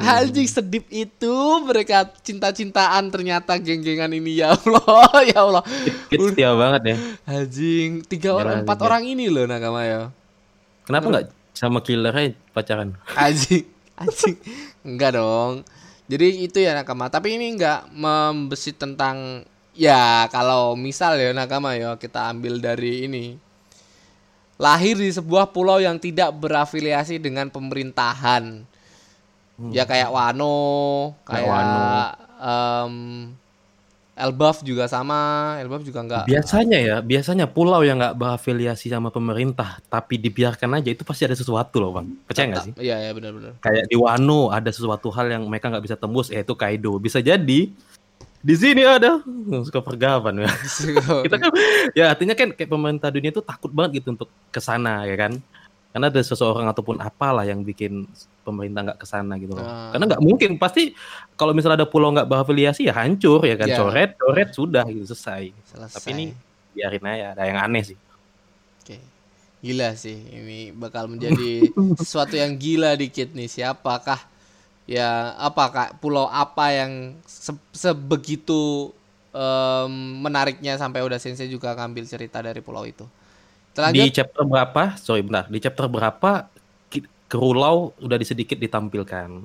[0.00, 5.62] Anjing sedip itu mereka cinta-cintaan ternyata geng-gengan ini ya Allah, ya Allah.
[6.08, 6.96] Setia banget ya.
[7.28, 10.08] Anjing, tiga orang, empat orang ini loh nakama ya.
[10.88, 12.96] Kenapa nggak sama killernya pacaran?
[13.12, 13.68] Anjing,
[14.00, 14.40] anjing.
[14.80, 15.68] Enggak dong.
[16.08, 17.12] Jadi itu ya nakama.
[17.12, 19.44] Tapi ini enggak membesit tentang
[19.76, 23.51] ya kalau misal ya nakama ya kita ambil dari ini.
[24.62, 28.62] Lahir di sebuah pulau yang tidak berafiliasi dengan pemerintahan.
[29.74, 31.82] Ya kayak Wano, Kayak kayak Wano.
[32.38, 32.94] em,
[34.12, 35.54] Elbaf juga sama.
[35.58, 36.24] Elbaf juga enggak.
[36.30, 41.34] Biasanya ya, biasanya pulau yang nggak berafiliasi sama pemerintah, tapi dibiarkan aja itu pasti ada
[41.34, 42.06] sesuatu loh bang.
[42.26, 42.74] Percaya nggak sih?
[42.78, 43.58] Iya, iya benar-benar.
[43.58, 46.98] Kayak di Wano ada sesuatu hal yang mereka nggak bisa tembus, yaitu Kaido.
[47.02, 47.72] Bisa jadi
[48.42, 50.50] di sini ada Hmm, suka pergaban ya.
[51.26, 51.50] Kita kan
[51.94, 55.38] ya artinya kan kayak pemerintah dunia itu takut banget gitu untuk ke sana ya kan.
[55.92, 58.08] Karena ada seseorang ataupun apalah yang bikin
[58.42, 59.62] pemerintah nggak ke sana gitu loh.
[59.62, 59.94] Ah.
[59.94, 60.96] Karena nggak mungkin pasti
[61.38, 63.68] kalau misalnya ada pulau nggak berafiliasi ya hancur ya kan.
[63.70, 63.78] Ya.
[63.78, 65.54] Coret, coret sudah gitu selesai.
[65.70, 65.94] Selesai.
[66.00, 66.24] Tapi ini
[66.72, 67.98] biarin aja ada yang aneh sih.
[68.82, 68.98] Oke.
[69.62, 71.70] Gila sih, ini bakal menjadi
[72.02, 73.46] sesuatu yang gila dikit nih.
[73.46, 74.31] Siapakah
[74.86, 76.92] ya apakah pulau apa yang
[77.26, 78.90] se- sebegitu
[79.32, 79.92] em,
[80.24, 83.06] menariknya sampai udah sensei juga ngambil cerita dari pulau itu.
[83.72, 84.94] Kita Di chapter berapa?
[85.00, 85.48] Sorry bentar.
[85.48, 86.50] Di chapter berapa
[87.32, 89.40] Kerulau udah di sedikit ditampilkan.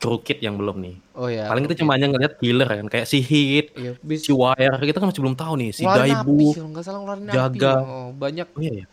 [0.00, 0.96] Kru Kit yang belum nih.
[1.12, 1.44] Oh ya.
[1.48, 4.96] Paling kita cuma hanya ngeliat killer kan kayak si Hit, Iya, bis- si Wire kita
[4.96, 6.56] kan masih belum tahu nih si Daibu.
[6.80, 7.28] salah api.
[7.36, 7.74] Jaga.
[7.84, 8.86] Oh, banyak Oh iya ya.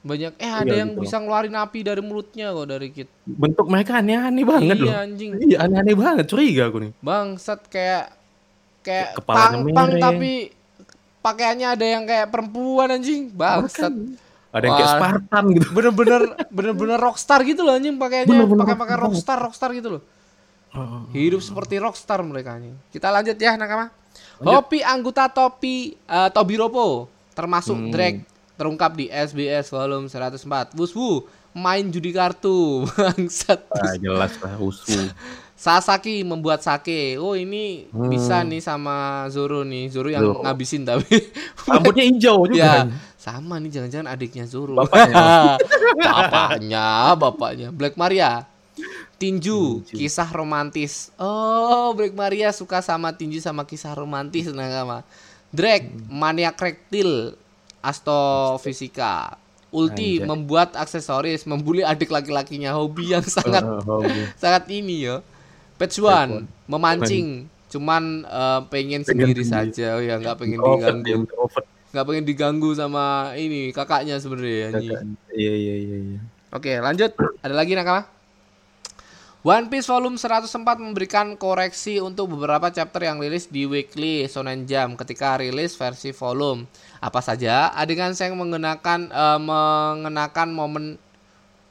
[0.00, 1.00] Banyak eh ada Iya, yang gitu.
[1.04, 3.08] bisa ngeluarin api dari mulutnya kok dari kit.
[3.22, 4.92] Bentuk mereka aneh-aneh banget iya loh.
[4.98, 5.30] anjing.
[5.38, 6.92] Iya aneh-aneh banget, curiga aku nih.
[6.98, 8.04] Bangsat kayak
[8.80, 10.00] kayak Kepalanya pang-pang miring.
[10.02, 10.32] tapi
[11.20, 13.28] pakaiannya ada yang kayak perempuan anjing.
[13.28, 13.92] Bangsat.
[14.50, 14.96] Ada yang kayak Wah.
[14.98, 15.66] Spartan gitu.
[15.70, 19.36] Bener-bener bener-bener rockstar gitu loh anjing pakaiannya pakai pakai rockstar.
[19.38, 20.02] rockstar gitu loh.
[20.70, 22.72] Oh, Hidup seperti rockstar mereka anjing.
[22.88, 23.92] Kita lanjut ya nakama.
[24.38, 27.92] Hopi anggota topi eh, Tobi Ropo termasuk Hmm.
[27.92, 28.24] Drake
[28.60, 30.76] terungkap di SBS volume 104.
[30.76, 33.64] Wuswu main judi kartu bangsat.
[33.72, 35.00] Ah, jelas lah usu.
[35.56, 37.16] Sasaki membuat sake.
[37.16, 38.08] Oh ini Hmm.
[38.08, 39.88] bisa nih sama Zoro nih.
[39.88, 40.40] Zoro yang Zoro.
[40.40, 41.20] ngabisin tapi.
[41.68, 42.60] Rambutnya hijau juga.
[42.60, 44.76] ya sama nih jangan-jangan adiknya Zoro.
[44.76, 45.56] Bapaknya.
[45.96, 47.68] bapaknya, bapaknya.
[47.70, 48.44] Black Maria.
[49.20, 49.96] Tinju, Tinju.
[50.00, 51.12] kisah romantis.
[51.20, 55.04] Oh, Black Maria suka sama tinju sama kisah romantis nakama.
[55.52, 56.08] Drake, Hmm.
[56.08, 57.36] maniak rektil,
[57.80, 59.36] astrofisika.
[59.70, 60.26] Ulti Anjay.
[60.26, 64.26] membuat aksesoris, membuli adik laki-lakinya, hobi yang sangat Oh, hobi.
[64.34, 65.22] sangat ini ya.
[65.78, 69.70] Patch One memancing, cuman eh, pengen, Pengen sendiri sendiri.
[69.72, 71.22] saja, oh ya nggak pengen diganggu,
[71.88, 74.74] nggak pengen diganggu sama ini kakaknya sebenarnya.
[75.30, 76.18] Iya iya iya iya.
[76.50, 78.10] Oke lanjut, ada lagi nakama?
[79.40, 85.00] One Piece volume 104 memberikan koreksi untuk beberapa chapter yang rilis di weekly Shonen Jump
[85.00, 86.68] ketika rilis versi volume.
[87.00, 87.72] Apa saja?
[87.72, 90.84] Adegan Seng mengenakan eh, mengenakan momen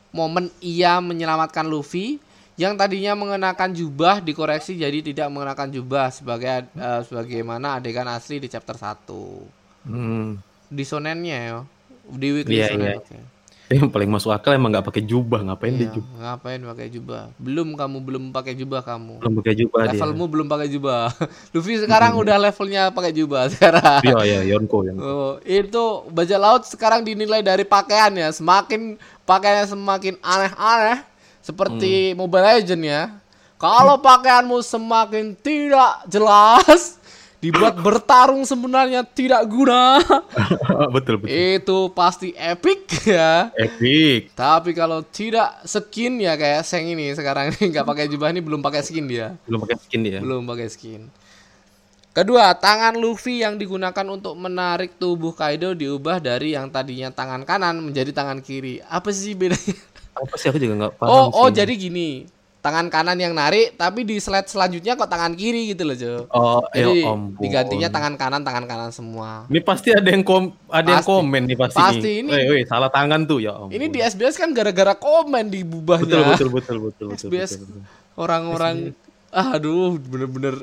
[0.10, 2.18] momen ia menyelamatkan Luffy
[2.58, 8.50] yang tadinya mengenakan jubah dikoreksi jadi tidak mengenakan jubah sebagai eh, sebagaimana adegan asli di
[8.50, 9.14] chapter 1.
[9.86, 10.42] Hmm.
[10.74, 11.60] Di shonennya ya.
[12.10, 12.82] Di weekly Iya, shonen.
[12.82, 12.98] iya.
[12.98, 13.18] oke.
[13.78, 16.14] Yang paling masuk akal emang nggak pakai jubah, ngapain Iya, dia jubah?
[16.18, 17.22] ngapain pakai jubah?
[17.38, 19.22] Belum kamu belum pakai jubah kamu.
[19.22, 19.92] Belum pakai jubah dia.
[19.94, 21.02] Levelmu belum pakai jubah.
[21.54, 24.02] Luffy sekarang udah levelnya pakai jubah sekarang.
[24.02, 24.98] Iya iya Yonko yang.
[25.10, 28.30] Oh, itu bajak laut sekarang dinilai dari pakaiannya.
[28.36, 31.02] Semakin pakaiannya semakin aneh-aneh
[31.42, 33.04] seperti Mobile Legend ya.
[33.60, 36.99] Kalau pakaianmu semakin tidak jelas,
[37.40, 40.00] dibuat bertarung sebenarnya tidak guna.
[40.96, 41.32] betul betul.
[41.32, 43.52] Itu pasti epic ya.
[43.56, 44.36] Epic.
[44.36, 48.60] Tapi kalau tidak skin ya kayak Seng ini sekarang ini nggak pakai jubah ini belum
[48.60, 49.40] pakai skin dia.
[49.48, 50.20] Belum pakai skin dia.
[50.20, 51.02] Belum pakai skin.
[52.10, 57.80] Kedua, tangan Luffy yang digunakan untuk menarik tubuh Kaido diubah dari yang tadinya tangan kanan
[57.80, 58.84] menjadi tangan kiri.
[58.92, 59.78] Apa sih bedanya?
[60.20, 61.32] Apa sih aku juga nggak paham.
[61.32, 62.28] Oh, oh jadi gini.
[62.60, 66.28] Tangan kanan yang narik, tapi di slide selanjutnya kok tangan kiri gitu loh, Jo.
[66.28, 67.40] Oh, Jadi ya ampun.
[67.40, 69.48] digantinya tangan kanan, tangan kanan semua.
[69.48, 71.08] Ini pasti ada yang kom ada yang Pasti.
[71.10, 71.80] komen nih pasti.
[71.80, 72.16] Pasti nih.
[72.20, 72.30] ini.
[72.30, 73.72] Weh, weh, salah tangan tuh ya ampun.
[73.72, 76.36] Ini di SBS kan gara-gara komen di betul bubahnya.
[76.36, 77.32] betul betul betul betul.
[77.32, 77.80] SBS betul,
[78.16, 78.92] orang-orang
[79.30, 80.56] aduh bener-bener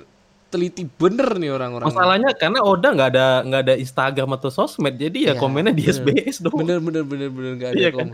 [0.47, 1.89] teliti bener nih orang-orang.
[1.89, 5.81] Masalahnya karena Oda nggak ada nggak ada Instagram atau sosmed, jadi ya Iya, komennya di
[5.83, 5.97] bener.
[5.97, 6.61] SBS dong.
[6.61, 8.09] bener bener bener bener gak ada Iya kan?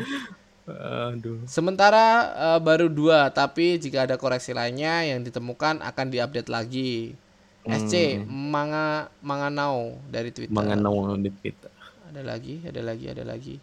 [0.69, 1.43] Aduh.
[1.51, 7.15] Sementara eh, baru dua, tapi jika ada koreksi lainnya yang ditemukan akan diupdate lagi.
[7.63, 10.51] SC Manga Manganau dari Twitter.
[10.51, 11.71] Mengenal di Twitter.
[12.11, 13.57] Ada lagi, ada lagi, ada lagi.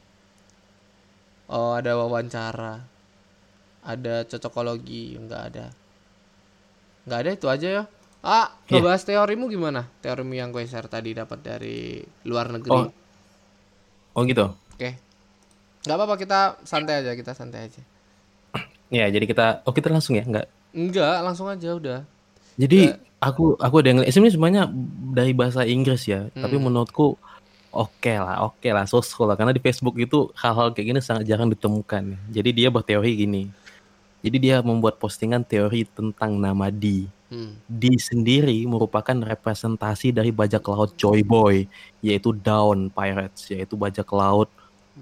[1.51, 2.79] Oh, ada wawancara.
[3.83, 5.65] Ada cocokologi, enggak ada.
[7.03, 7.83] Enggak ada itu aja ya.
[8.19, 8.79] Ah, Iya.
[8.79, 9.87] ngebahas teorimu gimana?
[10.03, 12.71] Teorimu yang gue share tadi dapat dari luar negeri.
[12.71, 12.91] Oh.
[14.15, 14.51] Oh gitu.
[14.75, 15.08] Oke.
[15.87, 17.81] Enggak apa-apa kita santai aja, kita santai aja.
[18.89, 20.47] Ya, jadi kita oh kita langsung ya, nggak.
[20.73, 21.99] Enggak, langsung aja udah.
[22.59, 22.91] Jadi
[23.23, 24.67] aku aku ada yang ini sebenarnya
[25.15, 26.67] dari bahasa Inggris ya, tapi Hmm.
[26.67, 27.15] menurutku
[27.71, 31.47] oke lah, oke lah, so lah karena di Facebook itu hal-hal kayak gini sangat jarang
[31.47, 32.17] ditemukan.
[32.33, 33.43] Jadi dia berteori gini.
[34.19, 37.07] Jadi dia membuat postingan teori tentang nama D.
[37.29, 37.55] Hmm.
[37.69, 41.69] D sendiri merupakan representasi dari bajak laut Joy Boy,
[42.03, 44.49] yaitu Dawn Pirates, yaitu bajak laut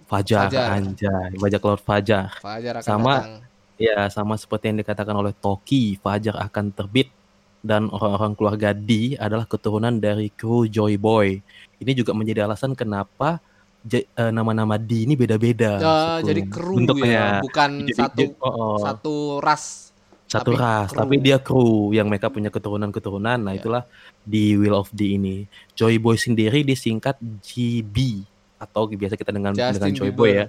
[0.06, 0.68] Fajar, Fajar.
[0.78, 2.30] anjay, bajak laut Fajar.
[2.38, 3.34] Fajar akan Sama datang.
[3.78, 7.14] Ya, sama seperti yang dikatakan oleh Toki, Fajar akan terbit
[7.62, 11.42] dan orang-orang keluarga D adalah keturunan dari kru Joy Boy.
[11.78, 13.38] Ini juga menjadi alasan kenapa
[13.86, 15.78] eh, nama-nama D ini beda-beda.
[15.78, 17.06] Suku jadi kru bentuknya.
[17.14, 18.78] ya, bukan Jadi- satu oh, oh.
[18.82, 19.94] satu ras.
[20.28, 20.98] satu tapi ras, kru.
[21.00, 23.40] tapi dia kru yang mereka punya keturunan-keturunan.
[23.40, 23.64] Nah, Ya.
[23.64, 23.84] itulah
[24.28, 25.48] di Will of D ini.
[25.72, 28.26] Joy Boy sendiri disingkat GB
[28.58, 30.12] atau biasa kita dengan Justin dengan Joy.
[30.12, 30.46] Boy ya.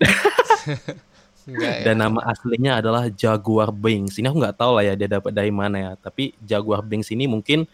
[1.44, 1.84] Enggak ya.
[1.92, 4.16] Dan nama aslinya adalah Jaguar Banks.
[4.16, 5.92] Ini aku nggak tahu lah ya dia dapat dari mana ya.
[6.00, 7.68] Tapi Jaguar Banks ini mungkin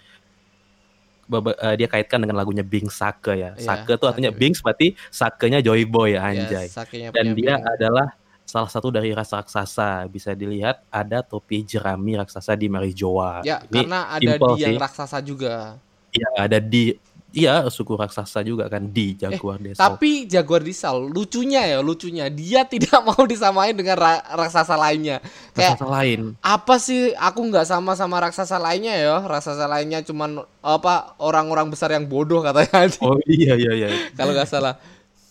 [1.31, 3.55] eh, dia kaitkan dengan lagunya Bing Sake ya.
[3.55, 4.35] Iya, Sake tuh artinya.
[4.35, 6.67] Binks berarti sakenya Joy Boy Ya, anjay.
[6.67, 7.71] sakenya Dan dia Bing.
[7.79, 8.11] adalah
[8.43, 10.11] salah satu dari ras raksasa.
[10.11, 13.47] Bisa dilihat ada topi jerami raksasa di Marijoa.
[13.47, 14.83] Ya, Ini karena ada di yang sih.
[14.83, 15.79] raksasa juga.
[16.11, 16.99] Iya, ada di
[17.31, 19.79] iya suku raksasa juga kan di Jaguar Desa.
[19.79, 25.23] Eh, Tapi Jaguar Disal lucunya ya, lucunya dia tidak mau disamain dengan ra- raksasa lainnya.
[25.55, 26.21] Kayak raksasa lain.
[26.43, 29.23] apa sih aku nggak sama sama raksasa lainnya ya?
[29.23, 32.91] Raksasa lainnya cuman apa orang-orang besar yang bodoh katanya.
[33.01, 33.89] Oh iya iya iya.
[34.19, 34.77] Kalau nggak salah.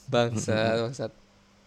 [0.09, 0.55] Bangsa,
[0.89, 1.11] bangsat.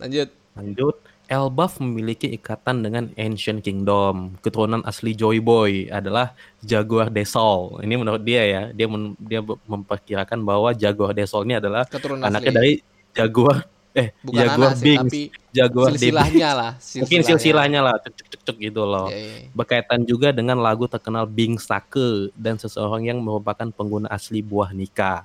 [0.03, 0.29] Lanjut.
[0.53, 0.97] Lanjut,
[1.33, 4.37] Elbaf memiliki ikatan dengan Ancient Kingdom.
[4.45, 7.81] Keturunan asli Joy Boy adalah Jaguar Desol.
[7.81, 12.53] Ini menurut dia ya, dia men- dia memperkirakan bahwa Jaguar Desol ini adalah Keturunan anaknya
[12.53, 12.59] asli.
[12.61, 12.73] dari
[13.17, 15.21] Jaguar eh Bukan Jaguar anak sih, Binks, tapi
[15.53, 16.73] Jaguar silsilahnya lah.
[17.01, 19.09] Mungkin silsilahnya lah, cek cek cek gitu loh.
[19.09, 19.49] Iya, iya.
[19.57, 25.25] Berkaitan juga dengan lagu terkenal Bing Sake dan seseorang yang merupakan pengguna asli buah nikah.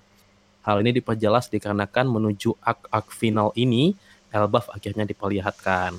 [0.64, 3.96] Hal ini diperjelas dikarenakan menuju arc-arc final ini,
[4.32, 5.96] Elbaf akhirnya diperlihatkan.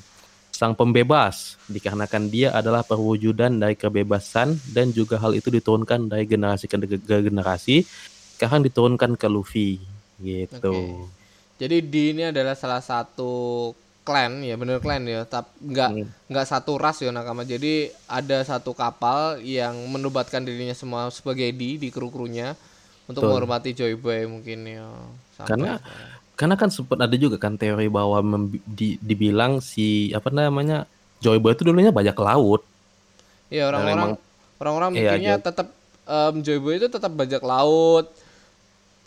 [0.51, 6.67] Sang pembebas, dikarenakan dia adalah perwujudan dari kebebasan dan juga hal itu diturunkan dari generasi
[6.67, 7.87] ke ke generasi,
[8.35, 9.79] sekarang diturunkan ke Luffy.
[10.19, 10.75] Gitu.
[10.75, 11.15] Oke.
[11.63, 13.71] Jadi di ini adalah salah satu
[14.03, 16.09] clan ya bener clan ya tapi nggak Hmm.
[16.33, 21.77] nggak satu ras ya nakama jadi ada satu kapal yang menubatkan dirinya semua sebagai di
[21.77, 22.57] di kru krunya
[23.05, 23.37] untuk Betul.
[23.37, 24.89] menghormati Joy Boy mungkin ya
[25.37, 25.79] sampai Karena-.
[26.39, 30.87] Karena kan sempat ada juga kan teori bahwa mem- di- dibilang si apa namanya
[31.19, 32.63] Joy Boy itu dulunya bajak laut.
[33.51, 34.15] Iya orang-orang
[34.57, 35.67] orang-orang Iya, mikirnya tetap
[36.07, 38.07] em, Joy Boy itu tetap bajak laut.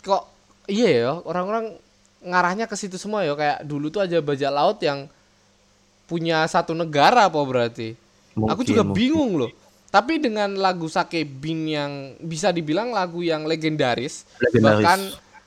[0.02, 0.22] Kok
[0.68, 1.72] iya ya orang-orang
[2.20, 5.08] ngarahnya ke situ semua ya kayak dulu tuh aja bajak laut yang
[6.04, 7.96] punya satu negara apa berarti?
[8.32, 8.96] Aku Mungkin, juga mungkin.
[8.98, 9.50] bingung loh.
[9.88, 14.64] Tapi dengan lagu Sake Bin yang bisa dibilang lagu yang legendaris, Legendaris.
[14.64, 15.00] bahkan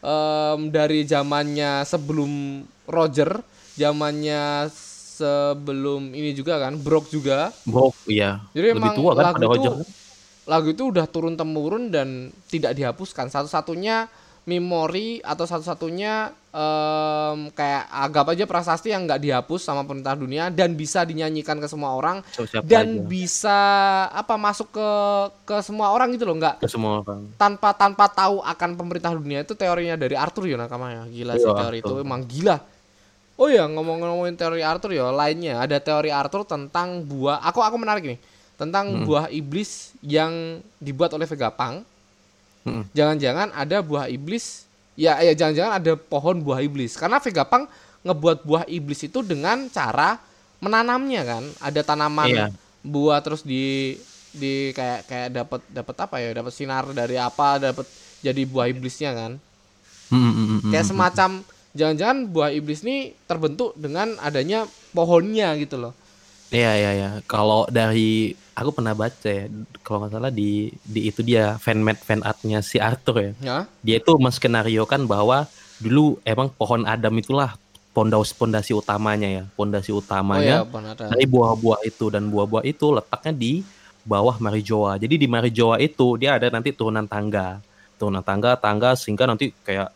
[0.05, 3.41] em, dari zamannya sebelum Roger,
[3.73, 4.69] zamannya
[5.17, 7.49] sebelum ini juga kan, Brock juga.
[7.65, 8.45] Brok, iya.
[8.53, 9.87] Jadi Lebih emang tua kan lagu pada itu Roger kan?
[10.45, 13.33] lagu itu udah turun temurun dan tidak dihapuskan.
[13.33, 14.05] Satu-satunya
[14.45, 16.13] memori atau satu-satunya
[16.47, 21.65] em, kayak anggap aja prasasti yang nggak dihapus sama pemerintah dunia dan bisa dinyanyikan ke
[21.65, 23.01] semua orang siapa dan aja.
[23.03, 23.59] bisa
[24.07, 24.89] apa masuk ke
[25.43, 27.25] ke semua orang gitu loh nggak ke semua orang.
[27.35, 31.57] tanpa tanpa tahu akan pemerintah dunia itu teorinya dari Arthur ya nakamanya gila sih Iya,
[31.57, 32.05] teori itu Arthur.
[32.05, 32.57] emang gila
[33.35, 38.05] oh ya ngomong-ngomongin teori Arthur ya lainnya ada teori Arthur tentang buah aku aku menarik
[38.05, 38.19] nih
[38.55, 39.03] tentang Hmm.
[39.03, 40.31] buah iblis yang
[40.77, 41.83] dibuat oleh Vegapunk
[42.65, 42.83] Mm-mm.
[42.97, 44.65] jangan-jangan ada buah iblis
[44.97, 46.97] ya ya jangan-jangan ada pohon buah iblis.
[46.97, 47.69] Karena Vegapunk
[48.01, 50.17] ngebuat buah iblis itu dengan cara
[50.63, 51.43] menanamnya kan?
[51.61, 52.45] Ada tanaman Iya.
[52.81, 53.95] buah terus di
[54.35, 56.29] di kayak kayak dapat dapat apa ya?
[56.33, 57.85] Dapat sinar dari apa dapat
[58.25, 59.31] jadi buah iblisnya kan?
[60.09, 61.29] Mm, mm, mm, mm, kayak semacam
[61.75, 64.63] jangan-jangan buah iblis ini terbentuk dengan adanya
[64.95, 65.91] pohonnya gitu loh
[66.55, 67.09] Iya iya iya.
[67.27, 69.51] Kalau dari aku pernah baca ya,
[69.83, 73.31] kalau nggak salah di di itu dia fanmade fan artnya si Arthur ya.
[73.43, 75.51] ya Dia itu menskenariokan bahwa
[75.83, 77.59] dulu emang pohon Adam itulah
[77.91, 82.91] pondasi pondasi utamanya ya, pondasi oh ya utamanya benar dari buah-buah itu dan buah-buah itu
[82.95, 83.53] letaknya di
[84.07, 84.95] bawah Marijoa.
[84.95, 87.59] Jadi di Marijoa itu dia ada nanti turunan tangga,
[87.99, 89.91] turunan tangga, tangga sehingga nanti kayak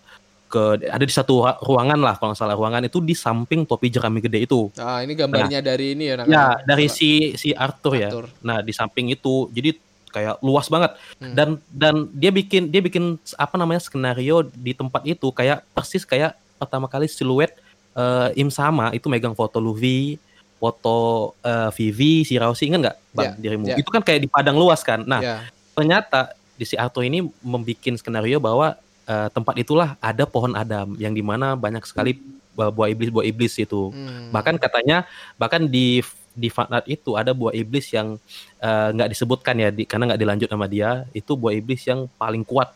[0.49, 3.93] ke ada di satu ru- ruangan lah kalau nggak salah ruangan itu di samping topi
[3.93, 4.73] jerami gede itu.
[4.81, 6.65] ah ini gambarnya dari ini ya Ya, namanya.
[6.65, 8.09] dari si si Arthur ya.
[8.09, 8.25] Arthur.
[8.41, 9.77] Nah, di samping itu jadi
[10.09, 11.37] kayak luas banget Hmm.
[11.37, 16.33] dan dan dia bikin dia bikin apa namanya skenario di tempat itu kayak persis kayak
[16.57, 17.53] pertama kali siluet
[17.93, 20.17] eh, Im sama itu megang foto Luffy,
[20.57, 20.97] foto
[21.45, 23.65] eh, Vivi, si Rausi ingat nggak bang Ya, dirimu?
[23.69, 23.75] ya.
[23.77, 25.05] Itu kan kayak di padang luas kan.
[25.05, 25.37] Nah, ya
[25.77, 28.75] ternyata di si Arthur ini membuat skenario bahwa
[29.09, 32.21] eh, tempat itulah ada pohon Adam yang di mana banyak sekali
[32.53, 33.89] buah iblis buah iblis itu.
[33.89, 34.29] Hmm.
[34.29, 35.09] Bahkan katanya
[35.41, 36.05] bahkan di
[36.39, 38.15] di fanart itu ada buah iblis yang
[38.61, 42.45] eh, nggak disebutkan ya di, karena nggak dilanjut sama dia itu buah iblis yang paling
[42.45, 42.71] kuat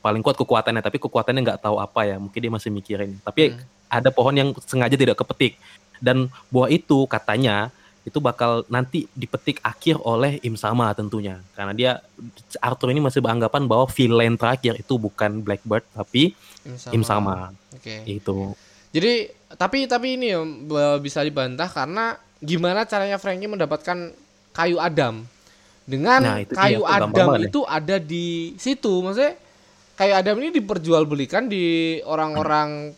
[0.00, 3.60] paling kuat kekuatannya tapi kekuatannya nggak tahu apa ya mungkin dia masih mikirin tapi Hmm.
[3.90, 5.60] ada pohon yang sengaja tidak kepetik
[6.00, 7.68] dan buah itu katanya
[8.00, 11.44] itu bakal nanti dipetik akhir oleh Im Sama tentunya.
[11.52, 11.92] Karena dia
[12.64, 16.32] Arthur ini masih beranggapan bahwa villain terakhir itu bukan Blackbird tapi
[16.94, 17.96] Im Sama oke.
[18.08, 18.56] Itu
[18.90, 20.40] Jadi tapi tapi ini ya,
[20.98, 24.16] bisa dibantah karena gimana caranya Frankie mendapatkan
[24.56, 25.26] kayu Adam?
[25.84, 27.46] Dengan Nah, itu kayu gampang Adam ya.
[27.50, 29.02] itu ada di situ.
[29.02, 29.34] Maksudnya
[30.00, 32.96] kayu Adam ini diperjualbelikan di orang-orang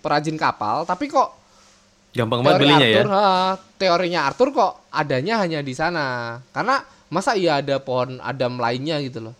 [0.00, 1.41] perajin kapal tapi kok
[2.12, 3.02] gampang banget belinya ya?
[3.02, 3.24] Arthur ha,
[3.80, 6.38] teorinya Arthur kok adanya hanya di sana.
[6.52, 9.34] Karena masa iya ada pohon Adam lainnya gitu loh.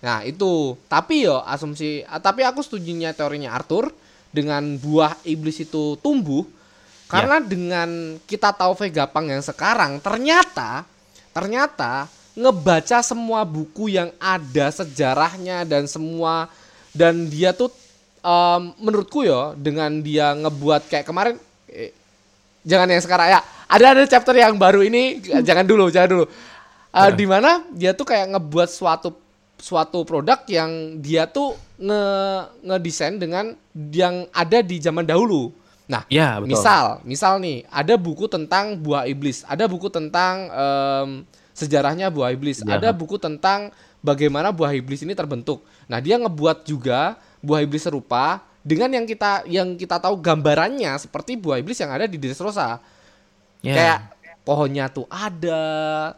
[0.00, 0.76] Nah itu.
[0.88, 3.92] Tapi yo asumsi tapi aku setujunya teorinya Arthur
[4.32, 6.44] dengan buah iblis itu tumbuh.
[7.10, 10.86] Karena dengan kita tahu Vegapunk yang sekarang ternyata
[11.34, 12.06] ternyata
[12.38, 16.46] ngebaca semua buku yang ada sejarahnya dan semua
[16.94, 17.70] dan dia tuh
[18.22, 21.36] em, menurutku ya dengan dia ngebuat kayak kemarin
[21.70, 21.92] eh,
[22.66, 23.40] jangan yang sekarang ya.
[23.70, 26.24] Ada ada chapter yang baru ini jangan dulu jangan dulu.
[26.90, 29.14] Eh, di mana dia tuh kayak ngebuat suatu
[29.60, 32.02] suatu produk yang dia tuh nge
[32.66, 33.54] ngedesain dengan
[33.94, 35.54] yang ada di zaman dahulu.
[35.86, 36.58] Nah ya betul.
[36.58, 41.08] Misal, misal nih, ada buku tentang buah iblis, ada buku tentang em,
[41.54, 42.78] sejarahnya buah iblis, Ya.
[42.78, 45.60] ada buku tentang bagaimana buah iblis ini terbentuk.
[45.86, 51.36] Nah, dia ngebuat juga buah iblis serupa dengan yang kita yang kita tahu gambarannya seperti
[51.40, 52.80] buah iblis yang ada di Dressrosa.
[53.60, 53.98] Ya, Kayak
[54.44, 55.62] pohonnya tuh ada,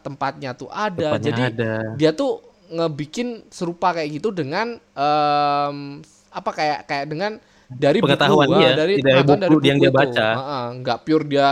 [0.02, 1.18] tempatnya tuh ada.
[1.18, 1.72] tempatnya Jadi ada.
[1.98, 5.76] dia tuh ngebikin serupa kayak gitu dengan em,
[6.33, 7.33] apa kayak kayak dengan
[7.68, 9.96] dari Pengetahuan buku, dia, ah, dari dari pengetahuan buku yang dia itu.
[9.96, 10.28] baca.
[10.33, 11.48] Ah, ah, nggak pure dia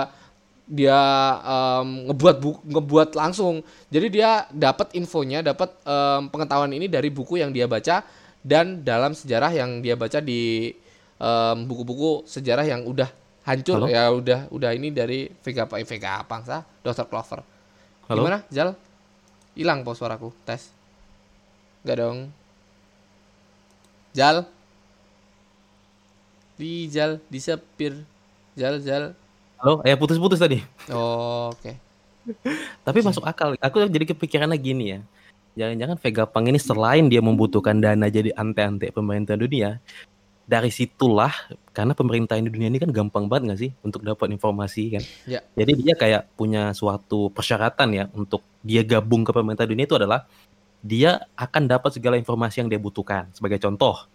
[0.70, 1.00] dia
[1.44, 3.62] em, ngebuat buku ngebuat langsung.
[3.90, 8.02] Jadi dia dapat infonya, dapat em, pengetahuan ini dari buku yang dia baca
[8.40, 10.72] dan dalam sejarah yang dia baca di
[11.20, 13.08] em, buku-buku sejarah yang udah
[13.44, 13.88] hancur Halo?
[13.88, 17.06] ya udah udah ini dari Vega eh, Vega apa sah Dr.
[17.08, 17.40] Clover.
[18.08, 18.26] Halo?
[18.26, 18.74] Gimana, Jal?
[19.54, 20.32] Hilang pos suaraku.
[20.42, 20.72] Tes.
[21.84, 22.18] Enggak dong.
[24.10, 24.36] Jal.
[26.58, 28.02] Di Jal, disepir.
[28.58, 29.14] Jal, Jal.
[29.60, 30.64] Halo, ya putus-putus tadi.
[30.90, 31.72] Oh, oke.
[32.86, 33.54] Tapi masuk akal.
[33.60, 35.00] Aku jadi kepikirannya gini ya.
[35.58, 39.82] Jangan-jangan Vegapunk ini selain dia membutuhkan dana jadi ante-ante pemerintah dunia,
[40.50, 41.30] dari situlah
[41.70, 45.04] karena pemerintah di dunia ini kan gampang banget nggak sih untuk dapat informasi kan.
[45.26, 45.40] Ya.
[45.54, 50.26] Jadi dia kayak punya suatu persyaratan ya untuk dia gabung ke pemerintah dunia itu adalah
[50.82, 53.30] dia akan dapat segala informasi yang dia butuhkan.
[53.30, 54.10] Sebagai contoh,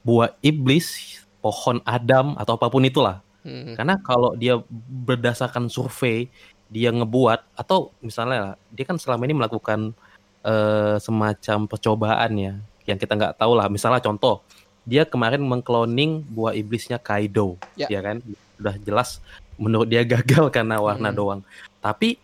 [0.00, 3.72] buah iblis, pohon Adam atau apa pun itulah Hmm.
[3.72, 4.60] karena kalau dia
[5.08, 6.28] berdasarkan survei
[6.68, 9.96] dia ngebuat atau misalnya dia kan selama ini melakukan
[10.42, 13.66] eh, semacam percobaan ya yang kita nggak tahu lah.
[13.66, 14.40] Misalnya contoh,
[14.82, 17.86] dia kemarin mengkloning buah iblisnya Kaido, Ya.
[17.86, 18.18] ya kan?
[18.56, 19.20] Udah jelas
[19.54, 21.16] menurut dia gagal karena warna Mm.
[21.16, 21.40] doang.
[21.78, 22.16] Tapi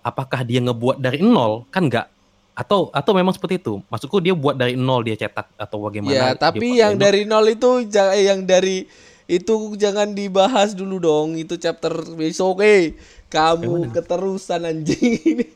[0.00, 1.66] apakah dia ngebuat dari nol?
[1.68, 2.06] Kan nggak.
[2.54, 3.82] Atau atau memang seperti itu?
[3.84, 6.14] Maksudku dia buat dari nol dia cetak atau bagaimana?
[6.14, 7.02] Ya, tapi yang nol?
[7.02, 8.86] dari nol itu jangan yang dari
[9.26, 11.34] itu jangan dibahas dulu dong.
[11.34, 12.94] Itu chapter besok eh.
[13.26, 15.46] Kamu keterusan anjing ini.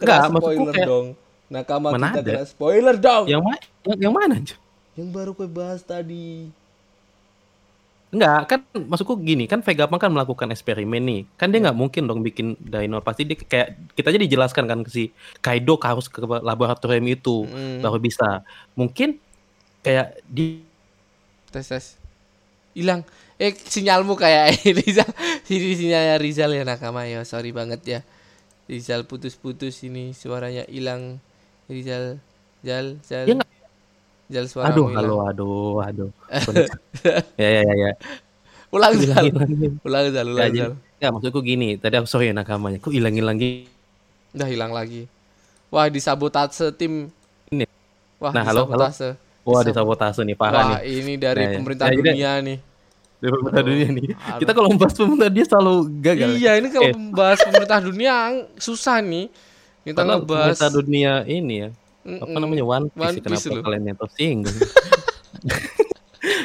[0.00, 1.06] Enggak, spoiler kayak- dong.
[1.50, 2.30] Nakama Mana kita ada?
[2.40, 3.26] kena spoiler dong.
[3.26, 4.38] yang ma- yang, yang mana?
[4.94, 6.46] Yang baru gue bahas tadi.
[8.10, 11.20] Enggak, kan maksudku gini, kan Vegapunk kan melakukan eksperimen nih.
[11.38, 13.02] Kan dia nggak mungkin dong bikin dari nol.
[13.02, 15.04] Pasti dia kayak kita aja dijelaskan kan ke si
[15.38, 17.82] Kaido harus ke laboratorium itu Mm.
[17.82, 18.42] baru bisa.
[18.74, 19.14] Mungkin
[19.82, 20.62] kayak di
[21.50, 21.86] Tes tes.
[22.74, 23.02] Hilang.
[23.38, 25.06] Eh sinyalmu kayak Rizal.
[25.46, 27.22] Ini sinyalnya Rizal ya Nakama ya.
[27.22, 28.00] Sorry banget ya.
[28.66, 31.18] Rizal putus-putus ini suaranya hilang.
[31.70, 32.18] Rizal
[32.60, 33.24] Jal Jal.
[33.24, 33.58] Dia nggak-
[34.26, 36.10] Jal suara aduh, halo, aduh, aduh.
[37.34, 37.90] ya ya ya ya.
[38.70, 38.94] Ulang.
[38.94, 39.74] Hilang-hilang.
[39.82, 40.72] Ulang Zal, Ya, ulang jadi, Zal.
[41.00, 42.78] ya maksudku gini, tadi aku sorry ya nakamanya.
[42.78, 43.66] Kok hilang-hilang gini?
[44.30, 45.10] Udah hilang lagi.
[45.66, 47.10] Wah, disabotase tim.
[47.48, 47.66] Ini.
[48.18, 48.86] Wah, Nah, halo, halo.
[48.86, 49.18] disabotase.
[49.42, 51.02] Wah, Disab- disabotase nih, parah Wah, nih.
[51.02, 51.56] ini dari Ya, ya.
[51.58, 52.58] pemerintah Ya, jadi- dunia nih.
[53.18, 54.06] Dari pemerintah dunia nih.
[54.06, 54.38] Aduh.
[54.38, 56.30] Kita kalau membahas pemerintah dia selalu gagal.
[56.32, 56.94] Iya, ini kalau Eh.
[56.94, 58.14] membahas pemerintah dunia
[58.56, 59.26] susah nih.
[59.80, 61.70] Kita Karena ngebahas dunia ini ya.
[62.00, 62.36] Apa Mm-mm.
[62.36, 63.64] namanya One Piece, One Piece kenapa loh.
[63.64, 64.58] kalian yang tersinggung?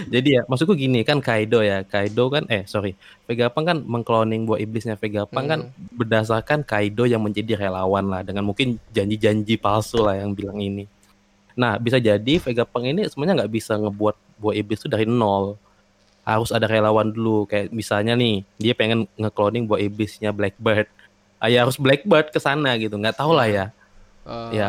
[0.06, 2.96] Jadi ya, maksudku gini kan Kaido ya, Kaido kan eh sorry,
[3.28, 5.72] Vegapunk kan mengkloning buah iblisnya Vegapunk kan Hmm.
[5.92, 10.88] berdasarkan Kaido yang menjadi relawan lah dengan mungkin janji-janji palsu lah yang bilang ini.
[11.56, 15.60] Nah bisa jadi Vegapunk ini sebenarnya nggak bisa ngebuat buah iblis itu dari nol.
[16.24, 20.88] Harus ada relawan dulu kayak misalnya nih dia pengen ngekloning buah iblisnya Blackbird.
[21.44, 23.66] Ya harus Blackbird ke sana gitu, nggak tahu lah ya.
[24.26, 24.68] eh, Ya,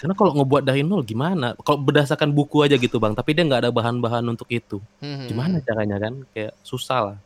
[0.00, 1.56] Karena kalau ngebuat dari nol gimana?
[1.64, 4.76] Kalau berdasarkan buku aja gitu bang, tapi dia nggak ada bahan-bahan untuk itu.
[5.00, 5.26] hmm.
[5.28, 6.14] Gimana caranya kan?
[6.34, 7.18] Kayak susah lah.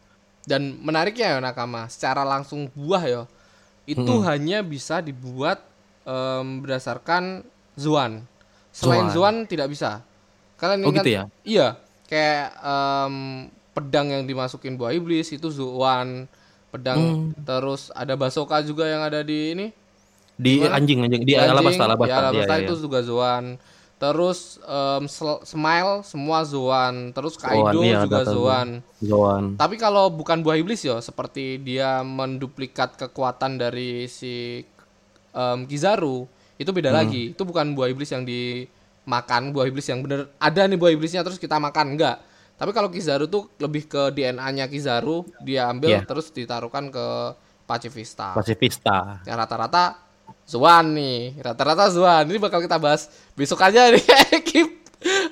[0.48, 3.22] Dan menariknya ya Nakama, secara langsung buah ya.
[3.86, 4.24] Itu Mm-mm.
[4.24, 5.60] hanya bisa dibuat
[6.06, 7.44] em, berdasarkan
[7.78, 8.24] Zuan.
[8.72, 9.10] Selain Zuan.
[9.10, 10.02] Zuan tidak bisa.
[10.60, 11.22] Kalian Oh ingat gitu ya?
[11.46, 11.68] Iya,
[12.10, 13.16] kayak em,
[13.76, 16.26] pedang yang dimasukin buah iblis itu Zuan.
[16.70, 17.22] Pedang Hmm.
[17.42, 19.66] terus ada Basoka juga yang ada di ini.
[20.34, 20.78] Di Gimana?
[20.78, 22.08] anjing anjing di Anjing, Alabasta Alabasta.
[22.08, 22.80] Ya, Alabasta Iya, itu iya.
[22.80, 23.44] juga Zoan.
[24.00, 24.56] Terus
[25.06, 27.12] Sel- Smile semua Zoan.
[27.12, 28.68] Terus Zoan, Kaido iya, juga Zoan.
[28.96, 29.44] Zoan.
[29.54, 34.64] Tapi kalau bukan buah iblis ya, seperti dia menduplikat kekuatan dari si
[35.30, 36.24] em, Kizaru,
[36.56, 36.98] itu beda Hmm.
[36.98, 37.22] lagi.
[37.30, 41.36] Itu bukan buah iblis yang dimakan, buah iblis yang bener ada nih buah iblisnya terus
[41.36, 42.16] kita makan enggak.
[42.60, 46.04] Tapi kalau Kizaru tuh lebih ke DNA-nya Kizaru, dia ambil Iya.
[46.04, 47.06] terus ditaruhkan ke
[47.64, 48.36] Pacifista.
[48.36, 49.24] Pacifista.
[49.24, 49.96] Yang rata-rata
[50.44, 52.28] Zuan nih, rata-rata Zuan.
[52.28, 54.04] Ini bakal kita bahas besok aja nih,
[54.48, 54.68] Kip.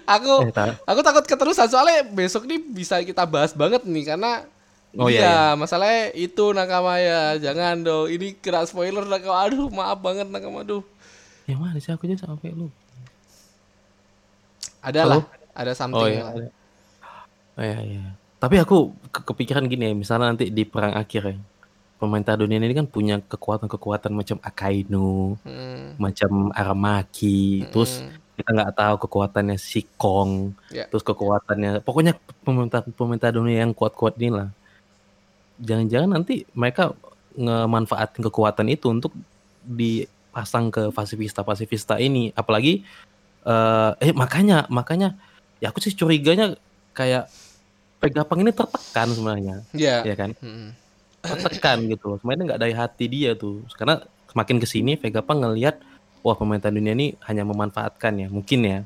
[0.08, 4.48] Aku Eh, aku takut keterusan soalnya besok nih bisa kita bahas banget nih karena
[4.96, 7.36] Oh, iya, iya, masalahnya itu nakama ya.
[7.36, 8.08] Jangan dong.
[8.08, 9.44] Ini kena spoiler nakama.
[9.44, 10.64] Aduh, maaf banget nakama.
[10.64, 10.80] Aduh.
[11.44, 12.72] Yang mana sih aku aja sampai lu?
[14.80, 15.12] Ada Halo?
[15.12, 15.22] lah,
[15.52, 16.48] ada something Oh iya.
[17.58, 18.04] Oh iya iya.
[18.38, 21.36] Tapi aku ke- kepikiran gini ya, misalnya nanti di perang akhir ya.
[21.98, 28.74] Pemerintah dunia ini kan punya kekuatan-kekuatan macam Akainu, Hmm, macam Aramaki, terus hmm, kita nggak
[28.78, 30.86] tahu kekuatannya si Kong, Ya.
[30.86, 32.14] terus kekuatannya, pokoknya
[32.46, 34.48] pemerintah pemerintah dunia yang kuat-kuat ini lah.
[35.58, 36.94] Jangan-jangan nanti mereka
[37.34, 39.10] ngemanfaatin kekuatan itu untuk
[39.66, 42.86] dipasang ke pasifista pasifista ini, apalagi
[43.42, 45.18] eh, eh makanya makanya
[45.58, 46.54] ya aku sih curiganya
[46.94, 47.26] kayak
[47.98, 50.06] Pegapang ini tertekan sebenarnya, ya.
[50.06, 50.30] ya kan?
[50.38, 50.70] Hmm.
[51.18, 52.16] Tertekan gitu loh.
[52.22, 55.82] Sebenarnya nggak dari hati dia tuh, karena semakin ke sini Vegapunk ngelihat
[56.22, 58.78] wah pemerintah dunia ini hanya memanfaatkan ya, mungkin ya.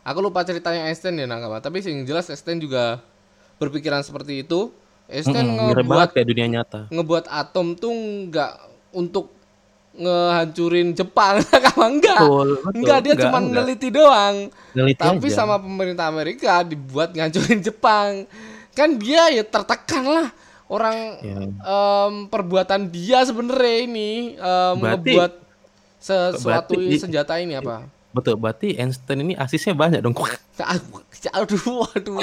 [0.00, 1.60] Aku lupa ceritanya Einstein ya nakama.
[1.60, 3.04] Tapi yang jelas Einstein juga
[3.60, 4.72] berpikiran seperti itu.
[5.10, 6.80] Einstein Mm-mm, mirip ngebuat kayak dunia nyata.
[6.88, 7.92] ngebuat atom tuh
[8.30, 8.52] nggak
[8.94, 9.28] untuk
[10.00, 12.18] ngehancurin Jepang nakama enggak.
[12.18, 12.72] Betul, betul.
[12.74, 13.54] Enggak, dia Enggak, cuma enggak.
[13.60, 14.36] neliti doang.
[14.72, 15.36] Neliti Tapi aja.
[15.36, 18.24] sama pemerintah Amerika dibuat ngancurin Jepang.
[18.70, 20.26] Kan dia ya tertekan lah
[20.66, 21.36] orang Ya.
[21.44, 25.32] em, perbuatan dia sebenarnya ini em, Berarti- ngebuat
[25.98, 27.84] sesuatu berarti- senjata ini apa?
[28.10, 30.16] Betul, berarti Einstein ini asisnya banyak dong.
[31.30, 32.18] Aduh, aduh.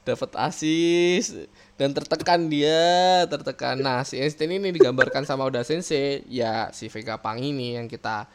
[0.00, 1.34] Dapat asis
[1.78, 3.78] dan tertekan dia, tertekan.
[3.78, 8.26] Nah, si Einstein ini digambarkan sama Oda Sensei, ya si Vega Pang ini yang kita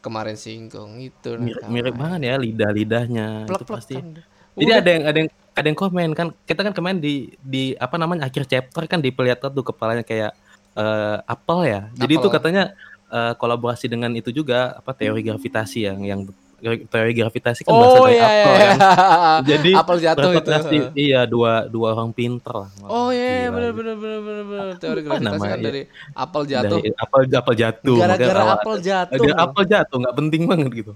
[0.00, 1.34] kemarin singgung itu.
[1.34, 1.72] Mirip, nakama.
[1.74, 3.94] mirip banget ya lidah-lidahnya itu Plek-plek pasti.
[3.98, 4.06] kan.
[4.54, 4.78] Jadi Udah.
[4.82, 8.30] ada yang ada yang ada yang komen kan kita kan kemarin di di apa namanya
[8.30, 10.32] akhir chapter kan diperlihatkan tuh kepalanya kayak
[10.78, 11.80] eh, apel ya.
[11.98, 12.36] Jadi itu Apel.
[12.38, 12.62] katanya
[13.10, 16.20] eh, kolaborasi dengan itu juga apa teori gravitasi yang yang
[16.62, 18.68] teori gravitasi kan oh, berasal dari iya, apel iya.
[18.68, 19.40] kan.
[19.50, 20.78] Jadi apel jatuh itu.
[20.94, 22.70] iya dua dua orang pinter lah.
[22.84, 23.56] Oh iya, Gila.
[23.56, 24.66] benar benar benar benar benar.
[24.76, 25.56] Teori gravitasi kan namanya?
[25.58, 25.82] dari
[26.12, 26.78] apel jatuh.
[26.78, 27.96] Dari apel apel jatuh.
[27.98, 29.24] Gara-gara apel jatuh.
[29.24, 30.92] Ada apel jatuh nggak penting banget gitu.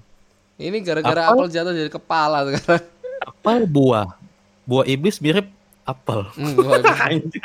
[0.55, 1.35] Ini gara-gara Apel?
[1.35, 2.85] apel jatuh dari kepala sekarang.
[3.27, 4.07] Apel buah.
[4.63, 5.51] Buah iblis mirip
[5.83, 6.31] apel.
[6.55, 7.43] Gua habis- Anjir.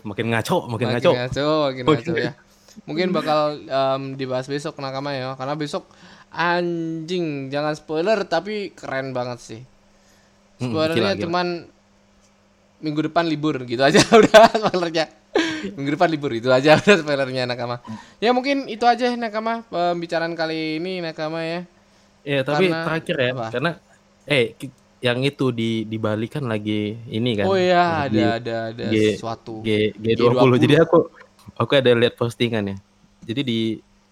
[0.00, 1.10] makin ngaco, makin, makin ngaco.
[1.12, 2.32] ngaco, makin ngaco ya.
[2.86, 5.84] Mungkin bakal em, dibahas besok nakama ya, karena besok
[6.30, 9.60] anjing jangan spoiler tapi keren banget sih.
[10.58, 11.22] Hmm, Spoilernya gila.
[11.22, 11.46] cuman
[12.78, 15.06] minggu depan libur gitu aja udah spoilernya.
[15.68, 17.78] Minggu depan libur itu aja udah spoilernya nakama.
[18.18, 21.60] Ya mungkin itu aja nakama pembicaraan kali ini nakama ya.
[22.22, 23.46] Iya, tapi Karena- terakhir ya, apa?
[23.48, 23.70] karena
[24.24, 24.52] eh
[24.98, 27.46] yang itu di di Bali kan lagi ini kan.
[27.46, 29.62] Oh iya ada ada ada G- sesuatu.
[29.62, 30.50] G G20.
[30.58, 31.06] Jadi aku
[31.54, 32.76] aku ada lihat postingan ya.
[33.24, 33.60] Jadi di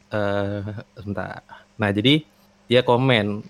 [0.07, 0.63] eh
[0.95, 1.43] sebentar.
[1.77, 2.25] Nah, jadi
[2.67, 3.45] dia komen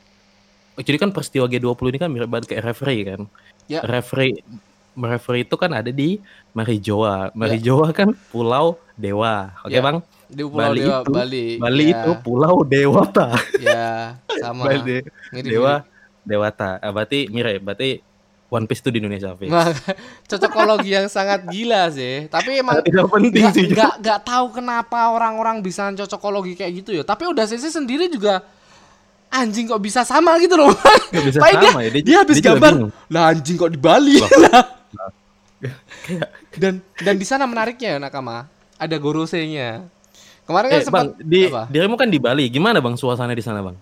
[0.77, 3.20] oh, jadi kan peristiwa G20 ini kan mirip banget kayak referee kan.
[3.66, 3.81] Ya.
[3.83, 4.43] Referee
[4.97, 6.18] referee itu kan ada di
[6.53, 7.31] Marijoa.
[7.33, 9.53] Marijoa kan pulau Dewa.
[9.62, 9.83] Oke, Ya.
[9.85, 10.01] Bang?
[10.27, 11.47] Di Pulau Bali Dewa, itu- Bali.
[11.57, 13.29] Bali ya, itu pulau Dewata.
[13.62, 14.66] ya sama.
[14.66, 14.99] Bali.
[15.31, 15.87] Dewa
[16.27, 16.83] Dewata.
[16.83, 18.03] Ah, berarti mirip, berarti
[18.47, 19.51] One Piece itu di Indonesia, Fik.
[19.51, 19.74] Nah,
[20.30, 22.26] cocokologi yang sangat gila sih.
[22.26, 23.66] Tapi emang Tidak penting nggak sih.
[23.68, 27.03] nggak nggak tahu kenapa orang-orang bisa cocokologi kayak gitu ya.
[27.03, 28.47] Tapi udah sisi sendiri juga
[29.28, 30.70] anjing kok bisa sama gitu loh.
[31.11, 32.72] Bisa Paling sama ya, dia, dia- dia habis dia gambar.
[33.11, 34.14] Lah anjing kok di Bali.
[36.57, 38.47] Dan dan di sana menariknya ya Nakama.
[38.76, 39.84] Ada gorosenya.
[40.47, 41.62] Kemarin kan Eh, sempat Bang, di apa?
[41.66, 42.47] dirimu kan di Bali.
[42.47, 43.74] Gimana, Bang, suasana di sana, Bang?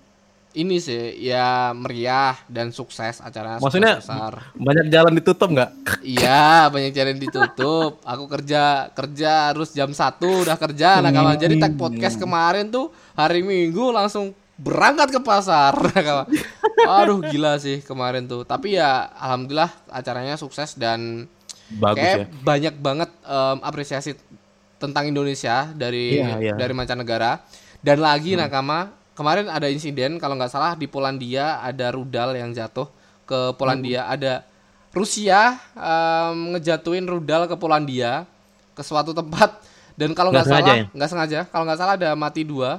[0.54, 4.54] Ini sih ya meriah dan sukses acaranya Maksudnya sukses besar.
[4.54, 5.70] banyak jalan ditutup nggak?
[6.00, 7.98] Iya, banyak jalan ditutup.
[8.00, 11.34] Aku kerja kerja harus jam 1 udah kerja nakama.
[11.34, 16.30] Jadi tag podcast kemarin tuh hari Minggu langsung berangkat ke pasar nakama.
[17.02, 18.42] Aduh gila sih kemarin tuh.
[18.42, 21.26] Tapi ya alhamdulillah acaranya sukses dan
[21.66, 22.26] Bagus kayak ya.
[22.44, 24.14] banyak banget em, apresiasi
[24.76, 26.54] tentang Indonesia dari Iya, iya.
[26.54, 27.42] dari mancanegara.
[27.80, 32.86] Dan lagi nakama, kemarin ada insiden kalau nggak salah di Polandia ada rudal yang jatuh
[33.24, 34.04] ke Polandia.
[34.06, 34.44] Ada
[34.90, 38.26] Rusia em, ngejatuhin rudal ke Polandia
[38.74, 39.58] ke suatu tempat
[39.94, 40.84] dan kalau nggak salah ya?
[40.90, 42.78] nggak sengaja kalau nggak salah ada mati dua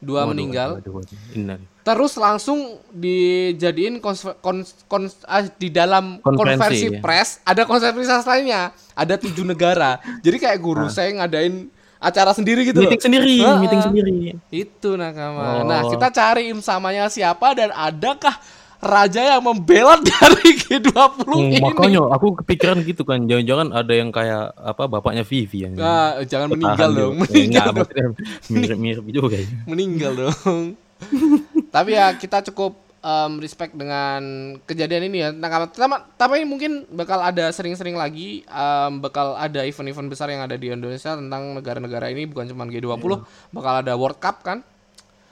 [0.00, 1.16] dua Waduh, meninggal waduh, waduh.
[1.32, 1.64] Innalillahi.
[1.80, 7.00] terus langsung dijadiin kons- kons- kons- ah, di dalam Konferensi, konversi ya.
[7.00, 8.62] pres ada konferensi pers lainnya
[8.92, 11.68] ada tujuh negara jadi kayak guru saya ngadain
[12.04, 12.78] acara sendiri gitu.
[12.78, 13.06] Meeting loh.
[13.08, 14.12] sendiri, Ah, meeting sendiri.
[14.50, 15.64] itu nakama Oh.
[15.64, 18.36] nah kita cari imsamanya siapa dan adakah
[18.78, 24.10] raja yang membelot dari G20 Hmm, ini makanya aku kepikiran gitu kan, jangan-jangan ada yang
[24.10, 27.00] kayak apa bapaknya Vivi yang nah, jangan meninggal juga.
[27.00, 28.12] dong Eh, meninggal dong
[28.46, 29.48] mirip-mirip juga ya.
[29.64, 30.76] meninggal dong.
[31.74, 34.20] Tapi ya kita cukup em, respect dengan
[34.64, 35.28] kejadian ini ya.
[35.30, 40.40] Nah, kalau- tapi, tapi mungkin bakal ada sering-sering lagi em, bakal ada event-event besar yang
[40.40, 44.64] ada di Indonesia tentang negara-negara ini bukan cuma G20, bakal ada World Cup kan?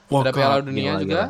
[0.07, 1.09] Wah, ada Piala Dunia gila, juga.
[1.09, 1.27] gila.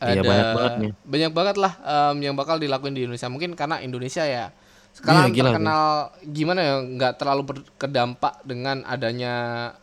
[0.00, 0.90] Iya, banyak banget nih.
[1.04, 3.26] banyak banget lah em, yang bakal dilakuin di Indonesia.
[3.26, 4.48] Mungkin karena Indonesia ya
[4.90, 5.82] sekarang Iya, gila, terkenal
[6.24, 7.42] gimana ya nggak terlalu
[7.76, 9.34] berdampak dengan adanya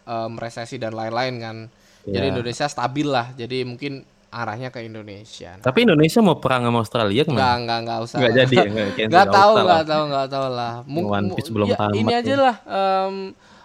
[0.01, 1.57] em, resesi dan lain-lain kan.
[2.01, 2.33] Jadi Iya.
[2.33, 3.35] Indonesia stabil lah.
[3.35, 5.55] Jadi mungkin arahnya ke Indonesia.
[5.55, 7.55] Nah, Tapi Indonesia mau perang sama Australia Enggak, ke mana?
[7.57, 8.17] enggak, enggak usah.
[8.19, 9.89] Nggak jadi ya, nggak- kayaknya Nggak nggak tahu, usah nggak lah.
[9.89, 10.73] tahu, nggak tahu lah.
[10.85, 12.37] Mung- One mu- Piece belum ya, tamat Ini aja ya.
[12.37, 12.55] lah.
[12.67, 13.15] em,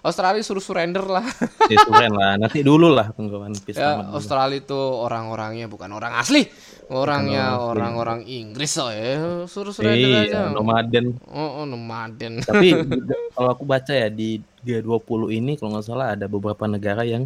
[0.02, 1.22] Australia suruh surrender lah.
[1.72, 2.32] Ya, keren lah.
[2.34, 4.02] Nanti dulu lah tunggu One Piece ya.
[4.10, 6.42] Australia itu orang-orangnya bukan orang asli.
[6.90, 9.46] Orangnya orang-orang Inggris oh ya.
[9.46, 10.38] Suruh surrender Iya, aja.
[10.50, 11.16] nomaden.
[11.24, 12.42] Oh, oh nomaden.
[12.42, 12.74] Tapi
[13.34, 17.24] kalau aku baca ya di G20 ini kalau nggak salah ada beberapa negara yang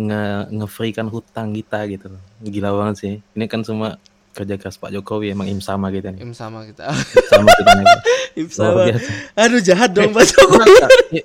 [0.00, 2.08] nge nge-free-kan hutang kita gitu.
[2.40, 3.14] Gila banget sih.
[3.30, 6.22] Ini kan semua kerja keras Pak Jokowi emang im sama kita nih.
[6.22, 6.88] Im sama kita.
[7.26, 7.86] Sama kita nih.
[8.40, 8.86] Im sama.
[9.34, 10.30] Aduh jahat dong Pak Iya.
[10.32, 10.70] Jokowi.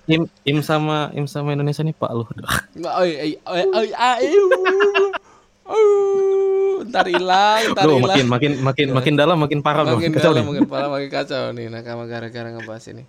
[0.08, 2.36] Im, im sama im sama Indonesia nih Pak Luhut.
[5.66, 8.06] Oh, ntar hilang, ntar hilang.
[8.06, 10.50] makin makin makin makin dalam makin parah makin Kacau dalam, nih.
[10.54, 13.02] makin parah, makin kacau nih nakama gara-gara ngebahas ini.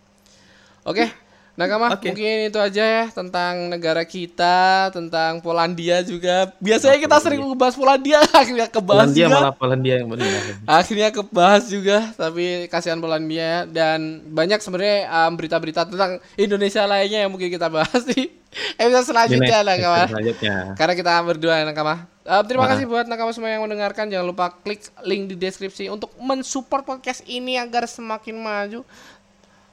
[0.89, 1.13] Oke,
[1.57, 2.13] nakama Oke.
[2.13, 6.53] mungkin itu aja ya tentang negara kita, tentang Polandia juga.
[6.61, 9.37] Biasanya kita sering ngebahas Polandia, akhirnya kebahas Polandia juga.
[9.41, 10.29] malah Polandia yang benar.
[10.69, 17.33] Akhirnya kebahas juga, tapi kasihan Polandia dan banyak sebenarnya um, berita-berita tentang Indonesia lainnya yang
[17.33, 18.29] mungkin kita bahas di
[18.81, 20.05] episode selanjutnya nakama.
[20.09, 20.55] Selanjutnya.
[20.77, 22.05] Karena kita berdua nakama.
[22.27, 22.75] Uh, terima Nah.
[22.75, 24.11] kasih buat nakama semua yang mendengarkan.
[24.11, 28.81] Jangan lupa klik link di deskripsi untuk mensupport podcast ini agar semakin maju.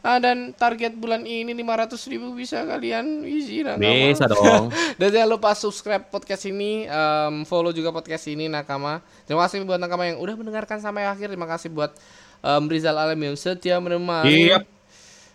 [0.03, 3.87] Ah, dan target bulan ini 500 ribu bisa kalian isi nakama.
[3.87, 4.67] Bisa dong.
[4.99, 8.99] dan jangan lupa subscribe podcast ini, um, follow juga podcast ini nakama.
[9.23, 11.31] Terima kasih buat nakama yang udah mendengarkan sampai akhir.
[11.31, 11.95] Terima kasih buat
[12.43, 14.51] um, Rizal Alam yang setia menemani.
[14.51, 14.63] Yep.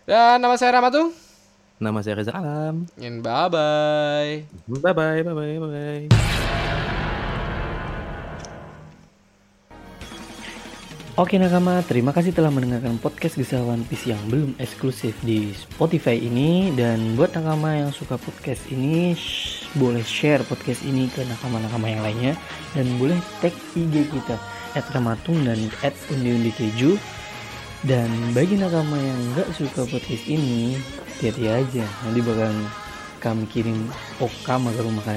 [0.04, 1.16] Dan nama saya Ramatu.
[1.80, 2.84] Nama saya Reza Alam.
[3.00, 4.44] And bye bye.
[4.68, 5.70] Bye bye bye bye bye
[6.04, 6.57] bye.
[11.18, 16.14] Oke nakama, terima kasih telah mendengarkan podcast Kisah One Piece yang belum eksklusif di Spotify
[16.14, 16.70] ini.
[16.78, 22.06] Dan buat nakama yang suka podcast ini, shh, boleh share podcast ini ke nakama-nakama yang
[22.06, 22.38] lainnya.
[22.70, 24.38] Dan boleh tag IG kita,
[24.78, 26.94] at Ramatung dan at Undi Keju.
[27.82, 30.78] Dan bagi nakama yang gak suka podcast ini,
[31.18, 31.82] hati-hati aja.
[32.06, 32.54] Nanti bakal
[33.18, 33.90] kami kirim
[34.22, 35.16] okama ke rumah kalian